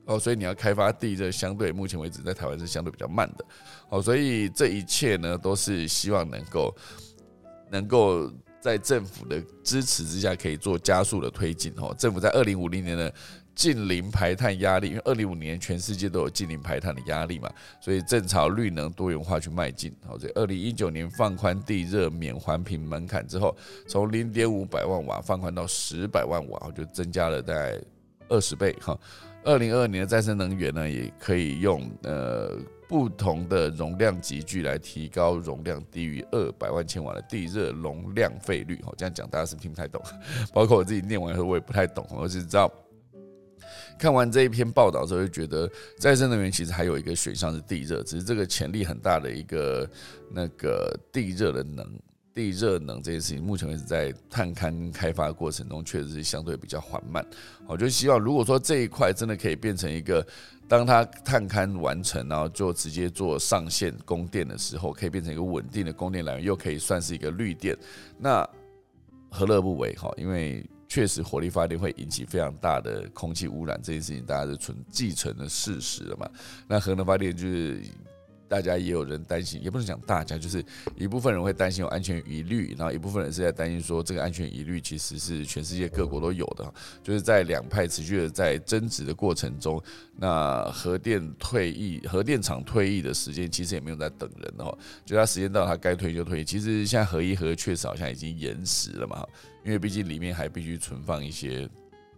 [0.09, 3.45] 哦，所以你要开发地热，相对目前为止在台湾是相对比较慢的。
[3.91, 6.75] 哦，所以这一切呢，都是希望能够
[7.71, 8.29] 能够。
[8.61, 11.73] 在政府的支持之下，可以做加速的推进。
[11.77, 13.15] 哦，政府在二零五零年的
[13.55, 17.49] 近零排碳压力，因为二零五年全世界都有近零排碳的压力嘛，
[17.81, 19.95] 所以正朝绿能多元化去迈进。
[20.05, 23.57] 好，在二零一九年放宽地热免环评门槛之后，
[23.87, 27.81] 从零点五百万瓦放宽到十百万瓦，就增加了大概
[28.29, 28.77] 二十倍。
[28.81, 28.99] 哈，
[29.49, 32.57] 二零二二年的再生能源呢，也可以用呃。
[32.89, 38.81] 不同的容量集聚来提高容量低于二百万千瓦的地热容量费率。
[38.87, 40.03] 哦，这样讲大家是听不太懂，
[40.55, 42.07] 包括我自己念完后我也不太懂。
[42.09, 42.73] 我只知道
[43.99, 49.87] 看完这一篇报道之后，就觉得再生能源其实还有一个选项是地热，只是这个潜力很大的一个
[50.33, 51.87] 那个地热的能。
[52.39, 57.27] 地热能这件事情，目前为止在探勘开发过程中，确实是相对比较缓慢。
[57.67, 60.25] 我就希望，如果说这一块真的可以变成一个，
[60.69, 67.77] 当它探勘完成，然后就直接做上线供电的时候，可以变成一个稳定的供电来源，又可以算是一个绿电，
[68.17, 68.49] 那
[69.29, 69.93] 何乐不为？
[69.97, 76.31] 哈，因为确实火力发电会引起非常大的空气污染，这件事情大家是存继承的事实了嘛。
[76.69, 77.83] 那核能发电就是。
[78.49, 80.65] 大家也有人担心，也不能讲大家，就是
[80.97, 86.73] 一部分人会担心有安全疑虑，然后一部分人是在担心说这个安全疑虑其实是全世界各国都有的，
[87.03, 89.83] 就是在两派持续的在争执的过程中，
[90.17, 96.43] 那核电退役，核电厂退役的时间其实也没有在等人哦，就它时间到，它该退就退。
[96.43, 99.27] 其实现在核一核确实好像已经延时了嘛，
[99.65, 101.69] 因为毕竟里面还必须存放一些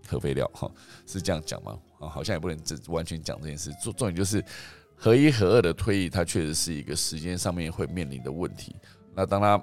[0.07, 0.71] 核废料哈，
[1.07, 1.77] 是这样讲吗？
[1.99, 4.45] 啊，好像也不能这完全讲这件事，重重点就是。
[5.01, 8.77] 合一合二的推移，它确实是一个时间上面会面临的问题。
[9.15, 9.61] 那当它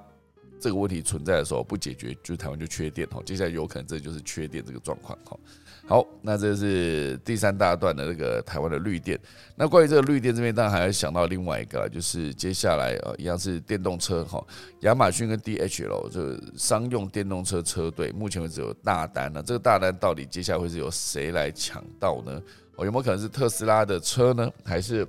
[0.58, 3.22] 这个问题存在的时候，不解决，就台湾就缺电哈。
[3.24, 5.38] 接下来有可能这就是缺电这个状况哈。
[5.86, 9.16] 好，那这是第三大段的那个台湾的绿电。
[9.54, 14.44] 那关于这个绿电这边，当然还要想到另外一个，就是接下来呃一样是电动车哈。
[14.80, 19.40] 亚马逊跟 DHL 就商用电动车车队，目前为止有大单呢。
[19.40, 22.42] 这个大单到底接下来会是由谁来抢到呢？
[22.74, 24.50] 哦，有没有可能是特斯拉的车呢？
[24.64, 25.06] 还是？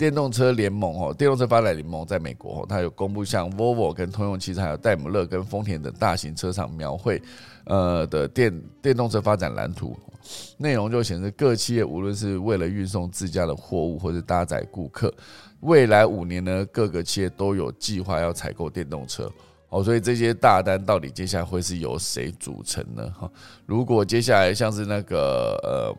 [0.00, 7.20] 电动车联盟哦，电动车发展联盟在美国哦，它有公布像 Volvo 跟通用汽车，还有戴姆勒跟丰田等大型车厂描绘
[7.64, 9.94] 呃的电电动车发展蓝图，
[10.56, 15.12] 内容就显示各企业无论是为了运送自家的货物或者搭载顾客，
[15.60, 19.30] 未来五年呢，各个企业都有计划要采购电动车
[19.68, 23.06] 哦，所以这些大单到底接下来会是由谁组成呢？
[23.20, 23.30] 哈，
[23.66, 25.94] 如果接下来像是那个呃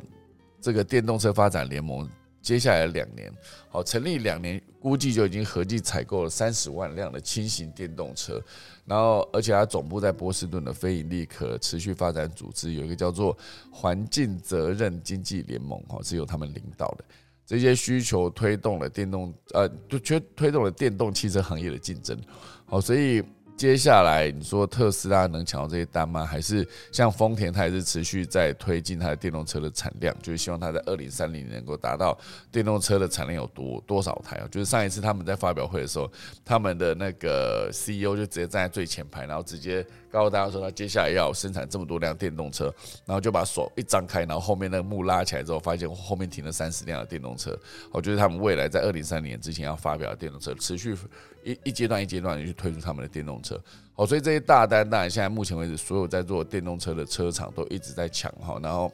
[0.59, 2.09] 这个电动车发展联盟。
[2.41, 3.31] 接下来两年，
[3.69, 8.41] 好，成立两年，估计就已经合计采购了三十万辆的轻型电动车，
[8.85, 13.37] 然后，而且它总部在波士顿的非盈利可持续发展组织有一个叫做
[13.71, 17.05] 环境责任经济联盟，哈，是由他们领导的。
[17.45, 22.17] 这些需求推动了电动，呃，就推推动了电动汽车行业的竞争，
[22.65, 23.23] 好，所以。
[23.62, 26.26] 接下来你说特斯拉能抢到这些单吗？
[26.26, 32.18] 还是像丰田，它也是持续在推进它的电动车的产量，就是希望它在二零三零年能够达到
[32.51, 34.47] 电动车的产量有多多少台啊？
[34.49, 36.12] 就是上一次他们在发表会的时候，
[36.43, 42.66] 他们的那个 CEO 就直接站在最前排，然后直接告诉大家说，他接下来要生产这么多辆电动车，
[43.05, 47.57] 然后就把手一张开，然后后面那个幕拉起来之后，发现后面停了三十辆的电动车。
[47.91, 50.95] 我觉得他们未来在二零三零年之前要发表的电动车，持续。
[51.43, 53.59] 一一阶段一阶段的去推出他们的电动车，
[53.95, 58.93] 好，所以这些大单当然现在目前为止，所有在做电动车的车厂都一直在抢哈，然后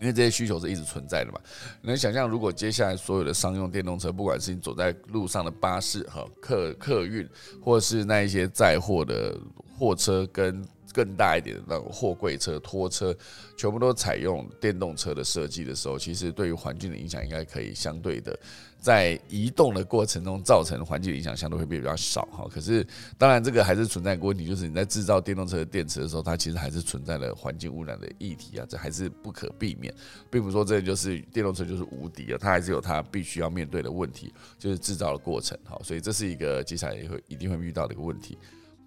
[0.00, 1.40] 因为这些需求是一直存在的嘛，
[1.80, 7.28] 能想象如果接下来所有的商用电动车，不管是你走在路上的巴士哈客客运，
[7.60, 9.36] 或是那一些载货的
[9.82, 13.16] 货车跟更大一点的那种货柜车、拖车，
[13.56, 18.38] 全部都采用电动车的设计的时候，其实对于环境的影响应该可以相对的，
[18.78, 22.46] 在移动的过程中造成环境影响相对会比较少哈。
[22.48, 22.86] 可是
[23.18, 29.92] 当然这个还是存在一个问题，就是你在制造电动车的电池的时候，它其实还是存在了环境污染的议题啊，这还是不可避免，
[30.30, 35.80] 并不是说这就是电动车就是无敌啊，它还是有它必须要面对的问题，就是制造的过程哈。
[35.82, 38.36] 所以这是一个接下来也会一定会遇到的一个问题。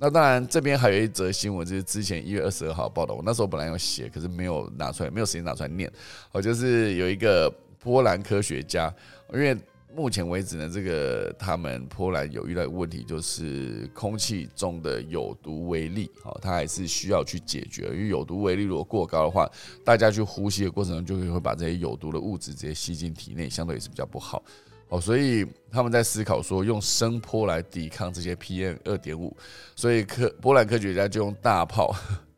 [0.06, 5.92] 那当然，这边还有一则新闻，就是之前一月二十二号报道，我那时候本来要写，可是没有拿出来，没有时间拿出来念。
[6.32, 8.94] 哦，就是有一个波兰科学家，
[9.34, 9.58] 因为
[9.96, 19.50] 目前为止呢，这个他们波兰有遇到一个问题，就是空气中的有毒微粒，哦，它还是需要去解决，因为有毒微粒如果过高的话，
[19.84, 24.44] 大家去呼吸的过程中就会会把这些有毒的物质直接吸进体内，相对也是比较不好。
[24.90, 29.36] 哦，所以他们在思考说用声波来抵抗这些 PM 二点五，
[29.76, 31.94] 所以科波兰科学家就用大炮，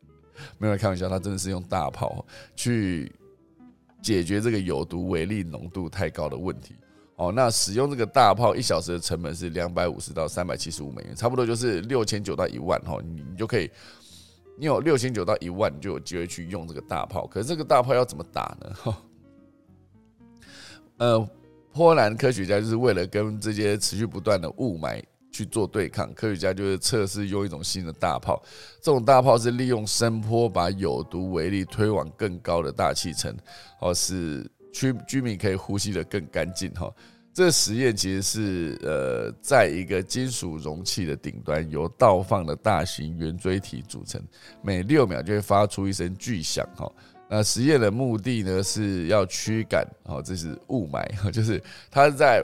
[0.57, 2.25] 没有开玩笑，他真的是用大炮
[2.55, 3.11] 去
[4.01, 6.73] 解决这个有毒微粒浓度太高的问题。
[7.17, 13.69] 哦，那使用这个大炮一小时的成本是两百五十到三百七十五美元，差不多就是六千九到一万哈，你你就可以，
[14.57, 17.27] 你有六千九到一万，你就有机会去用这个大炮。
[17.27, 18.73] 可是这个大炮要怎么打呢？
[18.75, 18.97] 哈，
[20.99, 21.29] 呃。
[21.77, 24.99] 波兰科学家就是为了跟这些持续不断的雾霾
[25.31, 28.41] 去做对抗，科学家就是测试用一种新的大炮，
[28.81, 33.31] 这种大炮是利用声波把有毒微粒推往更高的大气层，
[33.79, 36.91] 哦，使居居民可以呼吸的更干净哈。
[37.31, 44.19] 这实验其实是呃，在一个金属容器的顶端，由倒放的大型圆锥体组成，
[44.63, 46.91] 每六秒就会发出一声巨响哈。
[47.29, 51.61] 那实验的目的呢，是要驱赶好，这是雾霾哈，就是
[51.91, 52.41] 它在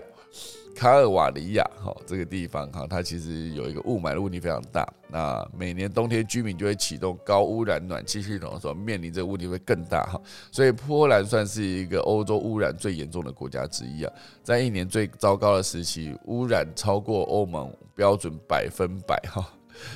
[0.75, 4.85] 卡尔瓦尼亚哈这个地方哈，它其实有一个雾霾的问题非常大。
[5.07, 10.19] 那每年冬天居民就会启动高污染暖气系统的时候，面临这个问题会更大哈。
[10.51, 14.11] 所以波兰算是一个欧洲污染最严重的国家之一啊，
[14.43, 19.47] 在一年最糟糕的时期，污染超过欧盟标准百分百哈。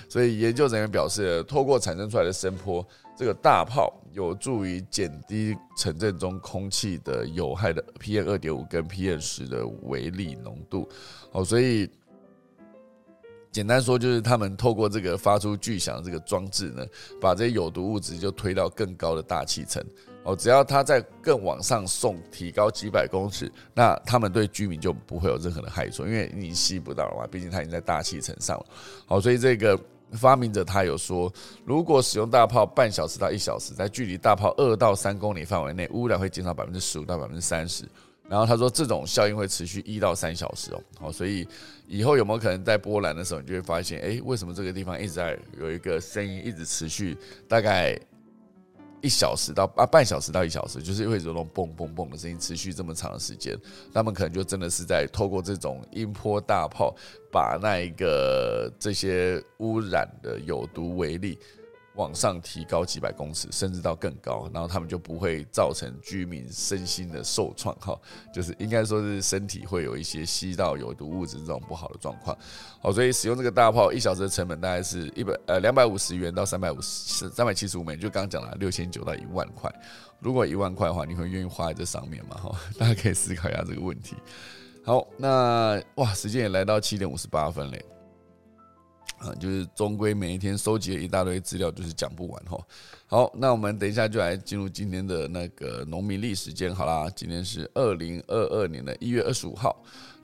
[0.08, 2.88] 所以研究人员表示，透过产生出来的声波。
[3.18, 10.88] 这个大炮有助于减低城镇中空气的有害的 PM 二点五跟 PM 十的微粒浓度，
[11.32, 11.90] 哦，所以
[13.52, 16.86] 简单说就是他们透过这个发出巨响的这个装置呢，
[17.20, 19.84] 把这些有毒物质就推到更高的大气层，
[20.24, 28.66] 哦，只要它在更往上送，提高几百公尺，那他们对居民就不会有任何的害处，因为你吸不到了嘛，毕竟它已经在大气层上了，
[29.08, 29.80] 好，所以这个。
[30.12, 31.32] 发明者他有说，
[31.66, 37.84] 如果使用大炮半小时到一小时，在距离大炮二到三公里范围内，污染会减少百分之十五到百分之三十。
[38.30, 40.82] 然后他说，这种效应会持续一到三小时哦。
[41.00, 41.48] 好，所以
[41.88, 47.98] 以后有没有可能在波兰的时候，你就会发现，哎，为什么这个地方一直在有一个声音一直持续，大概。
[49.02, 53.58] 一小时到啊半小时到一小时，就是会有那种嘣嘣嘣的声音，持续这么长的时间，
[53.94, 56.96] 他们可能就真的是在透过这种音波大炮，
[57.32, 61.38] 把那一个这些污染的有毒微粒。
[61.98, 68.00] 往上提高几百公尺，甚至到更高，然后他们就不会造成居民身心的受创，哈，
[68.34, 72.38] 就是应该说是身体会有一些吸到有毒物质这种不好的状况，
[72.80, 79.70] 好，所以使用这个大炮一小时的成本大概是一百呃两百五十元到三百五十三百七十五美元，就刚刚讲了六千九到一万块，
[80.20, 82.38] 如果一万块的话，你会愿意花在这上面吗？
[82.38, 84.16] 哈， 大家可以思考一下这个问题。
[84.86, 87.84] 好，那哇，时间也来到七点五十八分嘞。
[89.18, 92.58] 啊，就是终归每一天收集了一大堆资料，就是讲不完哈。
[93.08, 99.76] 好，那我们等一下就来进入今天的那个农民历时间，好啦，今天是二零二二年的一月二十五号，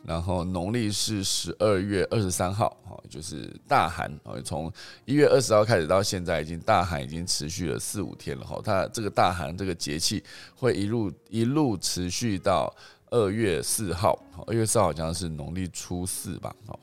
[0.06, 4.72] 然后农历是十二月二十三号，哈，就是大寒啊，从
[5.06, 8.62] 一月二十号开始到现在，已经大寒已经持续了四五天了哈。
[8.64, 10.24] 它这个大寒这个节气
[10.56, 12.72] 会一路一路持续到
[13.10, 16.80] 二月四号，二月四号好像是农历初四吧，好，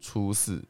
[0.00, 0.60] 初四。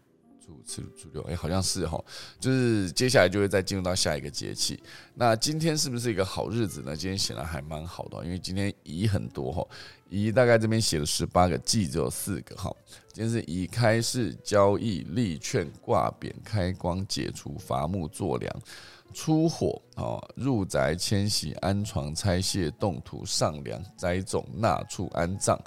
[0.67, 2.03] 初初六，哎，好像是哈，
[2.41, 4.83] 就是接下来就会再进入到下一个节气。
[5.15, 6.97] 那今天是不是一个好日子呢？
[6.97, 9.67] 今天显然还蛮好的，因为今天乙很多哈，
[10.09, 12.75] 乙大概这边写了十八个，季只有四个哈。
[13.13, 18.63] 今天是乙开市交易、立券、挂匾、开光、解除伐木、做粮、
[19.13, 25.61] 出火啊、入宅、迁徙、安床、拆卸、动土、上梁、栽种、纳畜、安葬。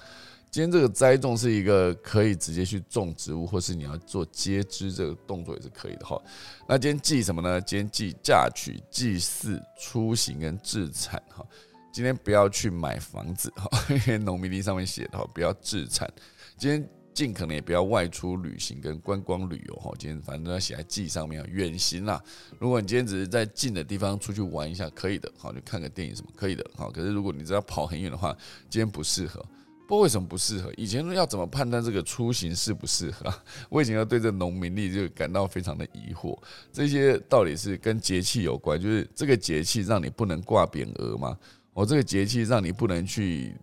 [0.56, 6.18] 今天这个栽种是一个可以直接去种植物，或是你要做接枝这个动作也是可以的哈。
[6.66, 7.60] 那今天忌什么呢？
[7.60, 11.46] 今天忌嫁娶、祭祀、出行跟置产哈。
[11.92, 16.10] 今天不要去买房子哈， 因为农民历上面写的哈，不要置产。
[16.58, 19.92] 今天尽可能也不要外出旅行跟观光旅游哈。
[20.00, 22.24] 今天反正都要写在记上面，远行啦。
[22.60, 26.90] 如果你今天只是在近的地方出去玩一下，可以的，好，就看个电影什么可以的，好。
[26.90, 28.34] 可是如果你知道跑很远的话，
[28.70, 29.46] 今天不适合。
[29.88, 30.72] 不知道为什么不适合？
[30.78, 33.32] 以前要怎么判断这个出行适不适合？
[33.70, 36.38] 我以前要对这农民历就感到非常的疑惑。
[36.72, 38.82] 这些到底是跟节气有关？
[38.82, 41.38] 就是这个节气让你不能挂匾额吗？
[41.74, 43.56] 我这个节气让你不能去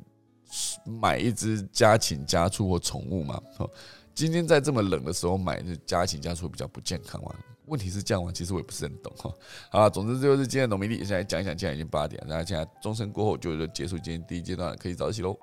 [0.85, 3.43] 买一只家禽家畜或宠物吗？
[3.59, 3.69] 哦，
[4.15, 7.35] 今天在这么冷的时候买这家禽家畜比较不健康吗？
[7.67, 8.31] 问题是这样吗？
[8.33, 9.33] 其实我也不是很懂哈。
[9.71, 11.57] 好，总之这就是今天的农民历，现在讲一讲。
[11.59, 15.37] 现在已经八点，大家现在钟声过后就是结束今天第一阶段，可以早起喽。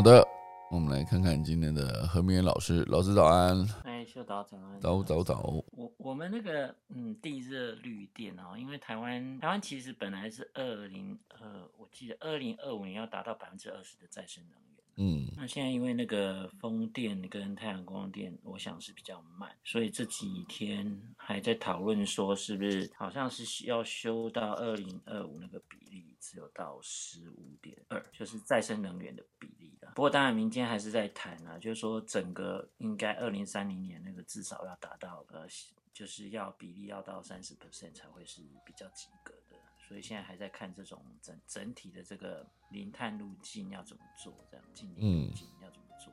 [0.00, 0.26] 好的，
[0.70, 3.54] 我们来看看今天的何明远老师，老师早安。
[3.84, 4.80] 哎，秀导早安。
[4.80, 5.62] 早早早。
[5.72, 14.82] 我我们那个嗯地热绿电哦，因为台湾台湾其实本来是二零呃，我记得二零二五年要达到百分之二十的再生能源。
[14.96, 29.50] 嗯，那现在因为那个风电跟太阳光电，我想是比较慢，所以这几天还在讨论说，是不是好像是要修到二零二五那个比例只有到十五点二，就是再生能源的比。
[29.94, 35.46] 不过当然民间还是在谈啊，就是说整个应该二零三零年那个至少要达到呃，
[35.92, 39.56] 就是要比例要到三十 percent 才会是比较及格的。
[39.78, 46.12] 所以现在还在看这种整整体的这个零碳路径要怎么做，这样净零路径要怎么做？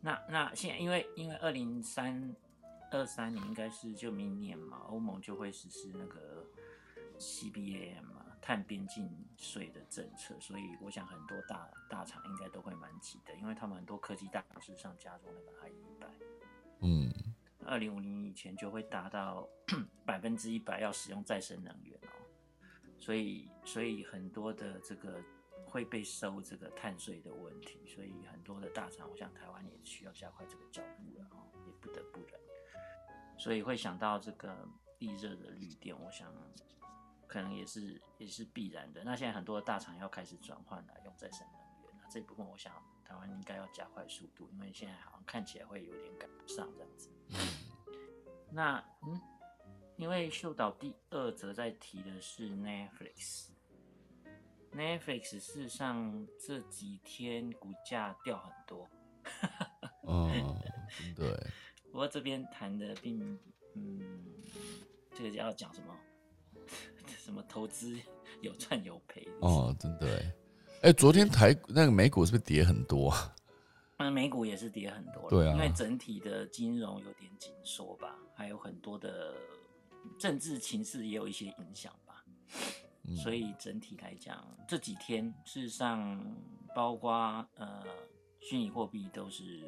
[0.00, 2.34] 那那现在因为因为二零三
[2.90, 6.46] 二三年应该是就明年嘛，欧盟就会实施那个
[7.18, 8.15] CBAM 嘛
[8.46, 16.06] 碳边境税的政策，所以我想很多大大厂应该都会蛮急的，因为他们很多科技大厂是上加入那个 I 一百，
[16.82, 17.12] 嗯。
[17.64, 19.48] 二零五零以前就会达到
[20.06, 22.14] 百分之一百要使用再生能源哦，
[22.96, 25.20] 所以所以很多的这个
[25.66, 32.40] 会被收这个碳税的问题，所以很多的大厂，我想台湾也需要加快这个脚步了哦，也不得不然，
[33.36, 34.56] 所以会想到这个
[34.96, 36.32] 地热的绿电，我想
[37.36, 39.04] 可能也是也是必然的。
[39.04, 42.72] 那现在很多的大厂要开始转换来用再生能源，那这部分我想
[43.04, 47.10] 台湾应该要加快速度，因为现在好像看起来会有点赶不上这样子。
[48.50, 49.20] 那嗯，
[49.96, 58.88] 因为秀导第二则在提的是 Netflix，Netflix 事实上这几天股价掉很多，
[60.04, 60.56] 哦，
[61.14, 61.36] 对。
[61.92, 63.38] 不过这边谈的并
[63.74, 64.24] 嗯，
[65.14, 65.94] 这个要讲什么？
[67.26, 67.98] 什么投资
[68.40, 69.26] 有赚有赔？
[69.40, 70.22] 哦，真的
[70.80, 73.12] 哎，昨天台那个美股是不是跌很多？
[73.98, 79.34] 那 美股也是跌很多了，对啊，因为整体的金融有点紧缩吧，还有很多的
[80.16, 82.24] 政治情势也有一些影响吧，
[83.16, 86.24] 所以整体来讲，这几天事实上
[86.76, 87.12] 包括
[87.56, 87.82] 呃
[88.38, 89.64] 虚拟货币都是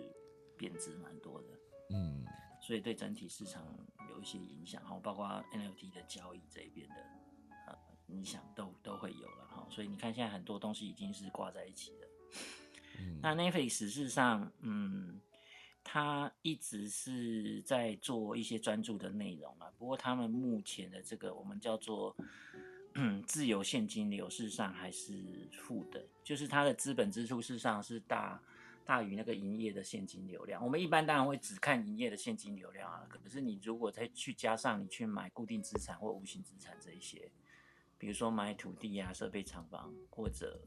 [0.56, 1.48] 贬值蛮多的，
[1.90, 2.24] 嗯，
[2.62, 3.64] 所以对整体市场
[4.10, 6.94] 有一些影响，然后包括 NFT 的交易这一边的
[8.08, 12.08] 呃影响都都会有了哈，所以你看现在很多东西已经是挂在一起的。
[13.22, 15.20] 那 Netflix 事实上，嗯，
[15.84, 19.70] 他一直是在做一些专注的内容啊。
[19.78, 22.16] 不过他们目前的这个我们叫做
[22.94, 28.42] 嗯自由现金流，事实上还是负的，就是它的资本支出事实上是大
[28.84, 30.64] 大于那个营业的现金流量。
[30.64, 37.30] 我们一般当然会只看营业的现金流量啊，可是你如果再去加上你去买固定资产或无形资产这一些，
[37.98, 40.58] 比如说买土地啊、设备厂房或者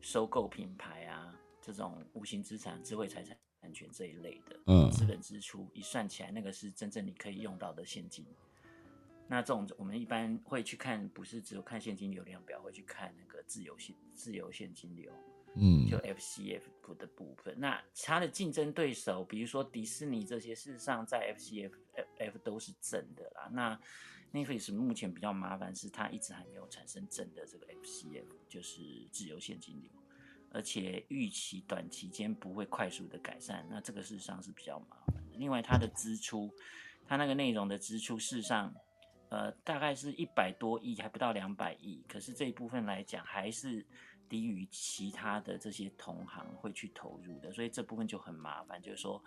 [0.00, 1.34] 收购品牌啊。
[1.66, 8.22] 这种无形资产、智慧财产权这一类的，嗯，资本支出一算起来，那个是真正你可以用到的现金。
[9.26, 15.10] 那这种我们一般会去看，不是只有看现金流量表，会去看那个自由现自由现金流，
[15.54, 16.60] 嗯，就 FCF
[16.98, 17.58] 的部分。
[17.58, 21.72] 那它的竞争对手，比如说迪士尼这些，事实上在 FCF
[22.18, 23.48] F 都是正的啦。
[23.50, 23.80] 那
[24.34, 28.82] Netflix 目前比较麻烦是，它一直还没有产生正的这个 FCF，就是
[29.12, 29.88] 自由现金流。
[30.50, 35.38] 而且预期短期间不会快速的改善，那这个事实上是比较麻烦的。
[35.38, 36.52] 另外，它的支出，
[37.06, 38.74] 它那个内容的支出，事实上，
[39.28, 42.04] 呃，大概是一百多亿，还不到两百亿。
[42.08, 43.86] 可是这一部分来讲，还是。
[44.26, 48.80] 低于其他的这些同行会去投入的，所以这部分就很麻烦。
[48.80, 49.22] 就是说，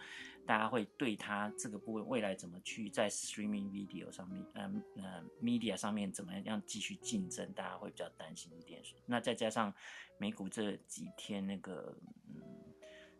[0.47, 8.81] 大家会对它这个部分未来怎么去在 streaming video 上面，嗯呃 media 上面怎么样继续竞争，大家会比较担心一点。
[9.05, 9.71] 那再加上
[10.17, 11.95] 美股这几天那个
[12.29, 12.41] 嗯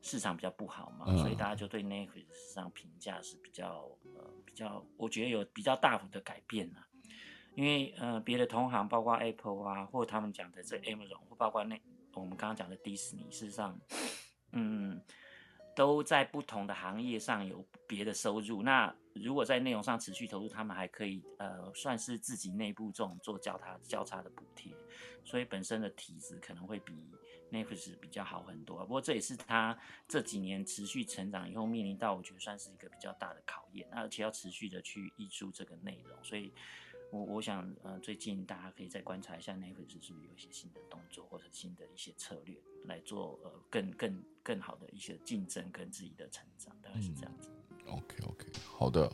[0.02, 6.88] 市场比较不好嘛，所以大家就对 Netflix 上评价是比较呃比较，我觉得有比较大幅的改变啊。
[7.56, 11.78] 因为呃别的同行，包括 Apple 啊，或他们讲的这 Amazon，或包括那
[12.14, 13.80] 我们刚刚讲的迪士尼，事实上，
[14.52, 15.02] 嗯，
[15.78, 18.64] 都在不同的行业上有别的收入。
[18.64, 24.74] 那如果在内容上持续投入，他们还可以呃算是自己内部这种做交叉交叉的补贴，
[25.24, 27.16] 所以本身的体质可能会比。
[27.50, 29.74] 奈夫斯比较好很多，不过这也是他
[30.06, 36.52] 这几年持续成长以后面临到，我觉得算是一个比较大的考验，那而且要持续的去译出这个内容，所以，
[37.12, 42.56] 我我想，呃，最近大家可以再观察一下 Netflix 是不是有一些新的动作或者新的一些策略
[42.86, 47.50] 来做，呃，更更更好的一些竞争跟自己的成长，大概是这样子。
[47.88, 48.48] OK OK，
[48.78, 49.12] 好的。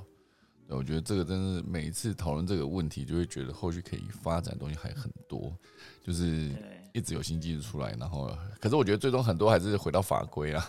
[0.70, 5.56] 我觉得这个真是每一次讨论这个问题，就会觉得后续可以发展的东西还很多，
[6.02, 6.52] 就是
[6.94, 7.91] 一直有新技术出来。
[8.00, 10.66] 然后，可是我觉得最终很多还是回到法规啊，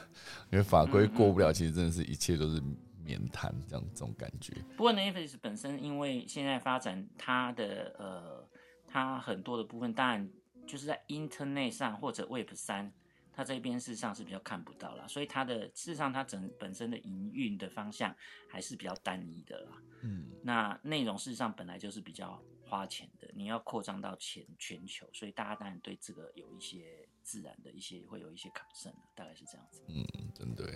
[0.51, 2.61] 因为法规过不了，其实真的是一切都是
[3.05, 4.55] 免谈这样这种感觉。
[4.77, 8.49] 不过，Netflix 本身因为现在发展它的呃，
[8.87, 10.31] 它很多的部分，当然
[10.67, 12.93] 就是在 Internet 上或者 Web 三。
[13.37, 18.15] 它这边事实上是比较看不到啦，所以它的事实上它整本身的营运的方向
[18.49, 19.73] 还是比较单一的啦。
[20.03, 29.83] 嗯，那内容事实上本来就是比较花钱的，你要扩张到全全球，所以大家当然对这个有一些自然的一些会有一些考证，大概是这样子。
[29.89, 30.73] 嗯，真的。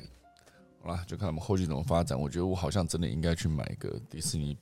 [0.81, 2.19] 好啦，就看我们后续怎么发展。
[2.19, 4.57] 我觉得我好像真的应该去买一个迪士尼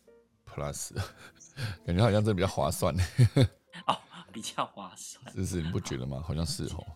[0.47, 0.95] Plus，
[1.85, 2.95] 感觉好像真的比较划算。
[3.87, 3.99] 哦，
[4.33, 6.23] 比较划算，是是，你不觉得吗？
[6.27, 6.87] 好像是哦。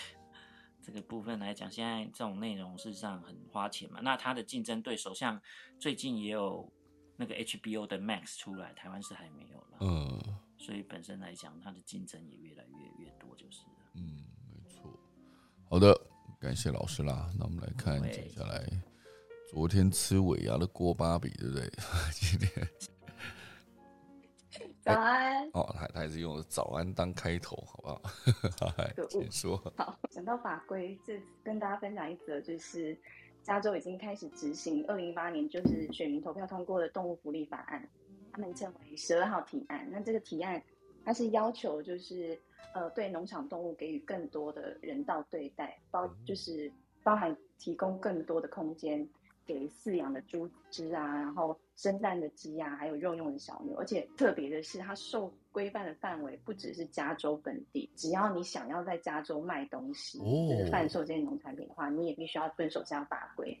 [0.82, 4.00] 这个部分来讲，现在这种内容事实上很花钱嘛。
[4.02, 5.40] 那它的竞争对手，像
[5.78, 6.70] 最近也有
[7.16, 9.78] 那个 HBO 的 Max 出来，台湾是还没有了。
[9.80, 10.20] 嗯，
[10.58, 13.62] 所以本身来讲，它的竞争也越来越越多，就是。
[13.94, 14.90] 嗯，没错。
[15.68, 15.98] 好的，
[16.40, 17.28] 感谢老师啦。
[17.38, 18.64] 那我们来看接下来，
[19.50, 21.70] 昨天吃尾牙的郭芭比，对不对？
[22.12, 22.50] 今天。
[24.80, 28.00] 早安哦，他他还是用早安当开头，好不好？
[29.10, 29.58] 请说。
[29.76, 32.98] 好，讲到法规，这跟大家分享一则，就是
[33.42, 37.86] 加州已经开始执行二零一八年就是选民投票通过的动物福利法案，
[38.32, 39.86] 他们称为十二号提案。
[39.92, 40.60] 那这个提案，
[41.04, 42.40] 它是要求就是
[42.72, 46.70] 呃对农场动物给予更多的人道对待，包就是
[47.02, 49.08] 包含提供更多的空间。
[49.46, 63.58] 给饲养的猪只啊，然后生蛋的鸡啊，还有肉用的小牛，而且特别的是，它受规范的范围不只是加州本地，只要你想要在加州卖东西，就是贩售这些农产品的话，你也必须要遵守这样法规。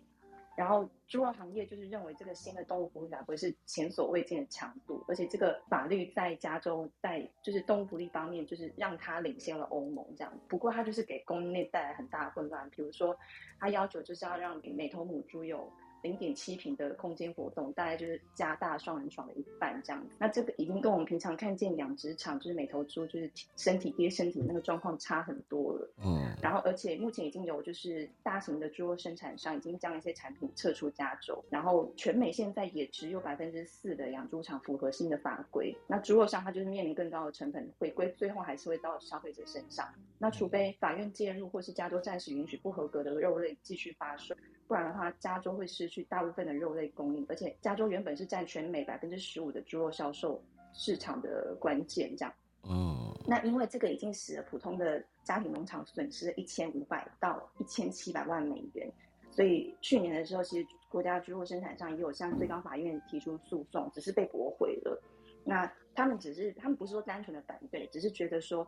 [0.60, 10.30] 然后猪肉行业就是认为这个新的动物福利法规是前所未见的强度，而且这个法律在加州在就是动物福利方面就是让它领先了欧盟这样。
[10.50, 13.16] 不过它就是给供应链带来很大的混乱，比如说
[13.58, 15.72] 它要求就是要让每头母猪有。
[16.02, 20.16] 零点七平的空间活动，大概就是加大双人床的一半这样子。
[20.18, 25.90] 那这个已经跟我们平常看见养殖场，就是每头猪就是身体贴身体那个状况差很多了。
[26.04, 26.34] 嗯。
[26.42, 31.44] 然后，而且目前已经有就是大型的猪肉生产商已经将一些产品撤出加州。
[31.50, 35.76] 然后，全美现在也只有百分之四的养猪场符合新的法规。
[35.86, 39.86] 那猪肉商它就是面临更高的成本回归，最后还是会到消费者身上。
[40.18, 44.34] 那除非法院介入，或是加州暂时允许不合格的肉类继续发售。
[44.70, 50.40] 不然的话，加州会失去大部分的肉类供应，而且加州原本是占全美百分之十五的猪肉销售
[50.72, 52.32] 市场的关键，这样。
[52.62, 53.12] 嗯。
[53.26, 58.88] 那因为这个已经使得普通的家庭农场损失了一千五百到一千七百万美元，
[59.32, 65.02] 所以去年的时候，其实国家猪肉生产商也有向最高法院提出诉讼，只是被驳回了。
[65.42, 68.64] 那他们只是，他们不是说单纯的反对，只是觉得说。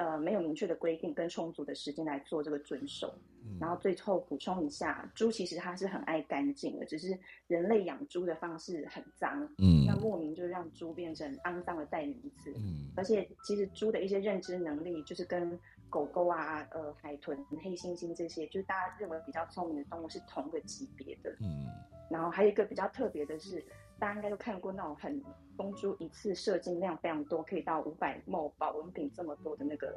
[0.00, 3.12] 呃，没有明确的规定跟充足的时间来做这个遵守。
[3.60, 7.14] 然后最后补充一下，猪其实它是很爱干净的，只是
[7.48, 9.46] 人类养猪的方式很脏。
[9.58, 12.50] 嗯，那莫名就让猪变成肮脏的代名词。
[12.56, 15.58] 嗯，而且其实猪的一些认知能力，就是跟
[15.90, 21.30] 狗狗啊、呃海豚、黑猩猩这些，就是大家认为比较聪明的动物是同个级别的。
[21.42, 21.66] 嗯，
[22.10, 23.62] 然后还有一个比较特别的是。
[24.00, 25.22] 大家应该都看过那种很
[25.56, 29.94] 公猪一次射精量非常多，可以到五百毫保温瓶这么多的那个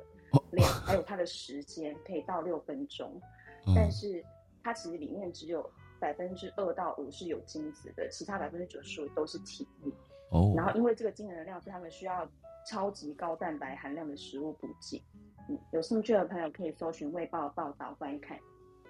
[0.51, 3.20] 量，还有它的时间可以到六分钟，
[3.74, 4.22] 但是
[4.62, 5.68] 它其实里面只有
[6.01, 9.91] 百分之二到五是有精子的，其他百分之九十五都是体液。
[10.32, 10.54] 哦。
[10.56, 12.30] 然后因为这个惊人的量，所以他们需要
[12.68, 15.01] 超级高蛋白含量的食物补给。
[15.47, 18.38] 嗯，有兴趣的朋友可以搜寻《卫报》报道观看。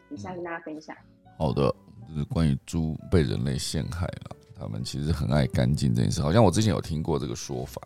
[0.09, 0.95] 以下跟大家分享。
[1.37, 1.73] 好的，
[2.07, 4.35] 就是关于猪被人类陷害了。
[4.63, 7.81] 他们其实很爱干净这件事，好像我之前有听过这个说法。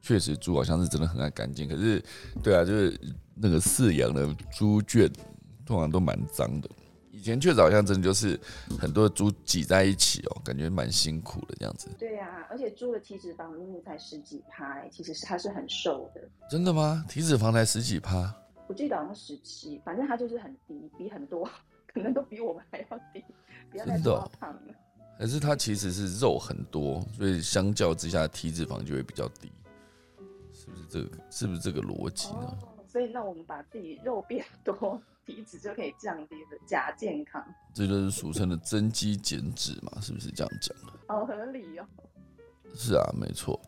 [0.00, 1.68] 确实，猪好像是真的很爱干净。
[1.68, 2.02] 可是，
[2.42, 2.98] 对啊，就是
[3.36, 5.08] 那个饲养的猪圈
[5.64, 6.68] 通常都蛮脏的。
[7.12, 8.40] 以前确实好像真的就是
[8.80, 11.88] 很多猪挤在一起哦，感觉蛮辛苦的这样子。
[11.96, 16.20] 对呀、而且猪的体脂肪明明才十几趴、欸，其实是它是很瘦的。
[16.50, 17.04] 真的吗？
[17.08, 18.34] 体脂肪才十几趴？
[18.66, 21.48] 我记得好像十七，反正它就是很低，比很多
[21.86, 23.22] 可能都比我们还要低，
[23.70, 24.74] 不要再真的哦说它胖了。
[25.22, 29.52] 还是它其实是肉很多，所以相较之下体脂肪就会比较低？
[30.52, 31.18] 是不是这个？
[31.30, 32.58] 是不是这个逻辑呢？
[32.62, 37.40] 哦，所以那我们把自己肉变多，体脂就可以降低的，假健康，
[37.72, 39.92] 这就是俗称的增肌减脂嘛？
[40.00, 40.76] 是不是这样讲？
[41.06, 41.86] 好合理哦。
[42.74, 43.60] 是啊，没错。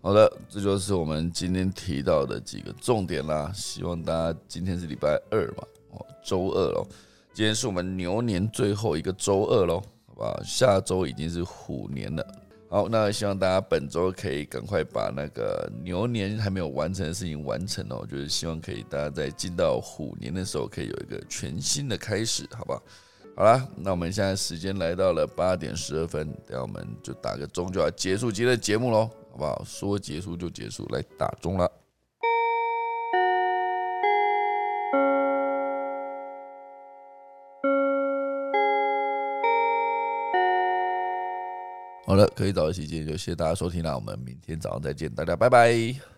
[0.00, 3.50] 好的，这就是我们今天提到的几个重点啦。
[3.52, 6.86] 希望大家今天是礼拜二嘛，哦，周二喽。
[7.34, 9.82] 今天是我们牛年最后一个周二喽，
[10.22, 10.40] 啊？
[10.44, 12.26] 下周已经是虎年了。
[12.68, 18.06] 好，那希望大家本周可以赶快把那个牛年还没有完成的事情完成哦。
[18.10, 22.80] 就是希望可以大家在进到虎年的时候，可以有一个全新的开始，好吧？
[23.36, 29.62] 好啦，那我们现在时间来到了八点十二分，等下我们就打个钟就要结束今天的节目喽，好不好？
[29.66, 31.70] 说结束就结束，来打钟了。
[42.12, 46.12] 好了，可以早一起见，就谢谢大家收听啦，我们明天早上再见，大家拜拜。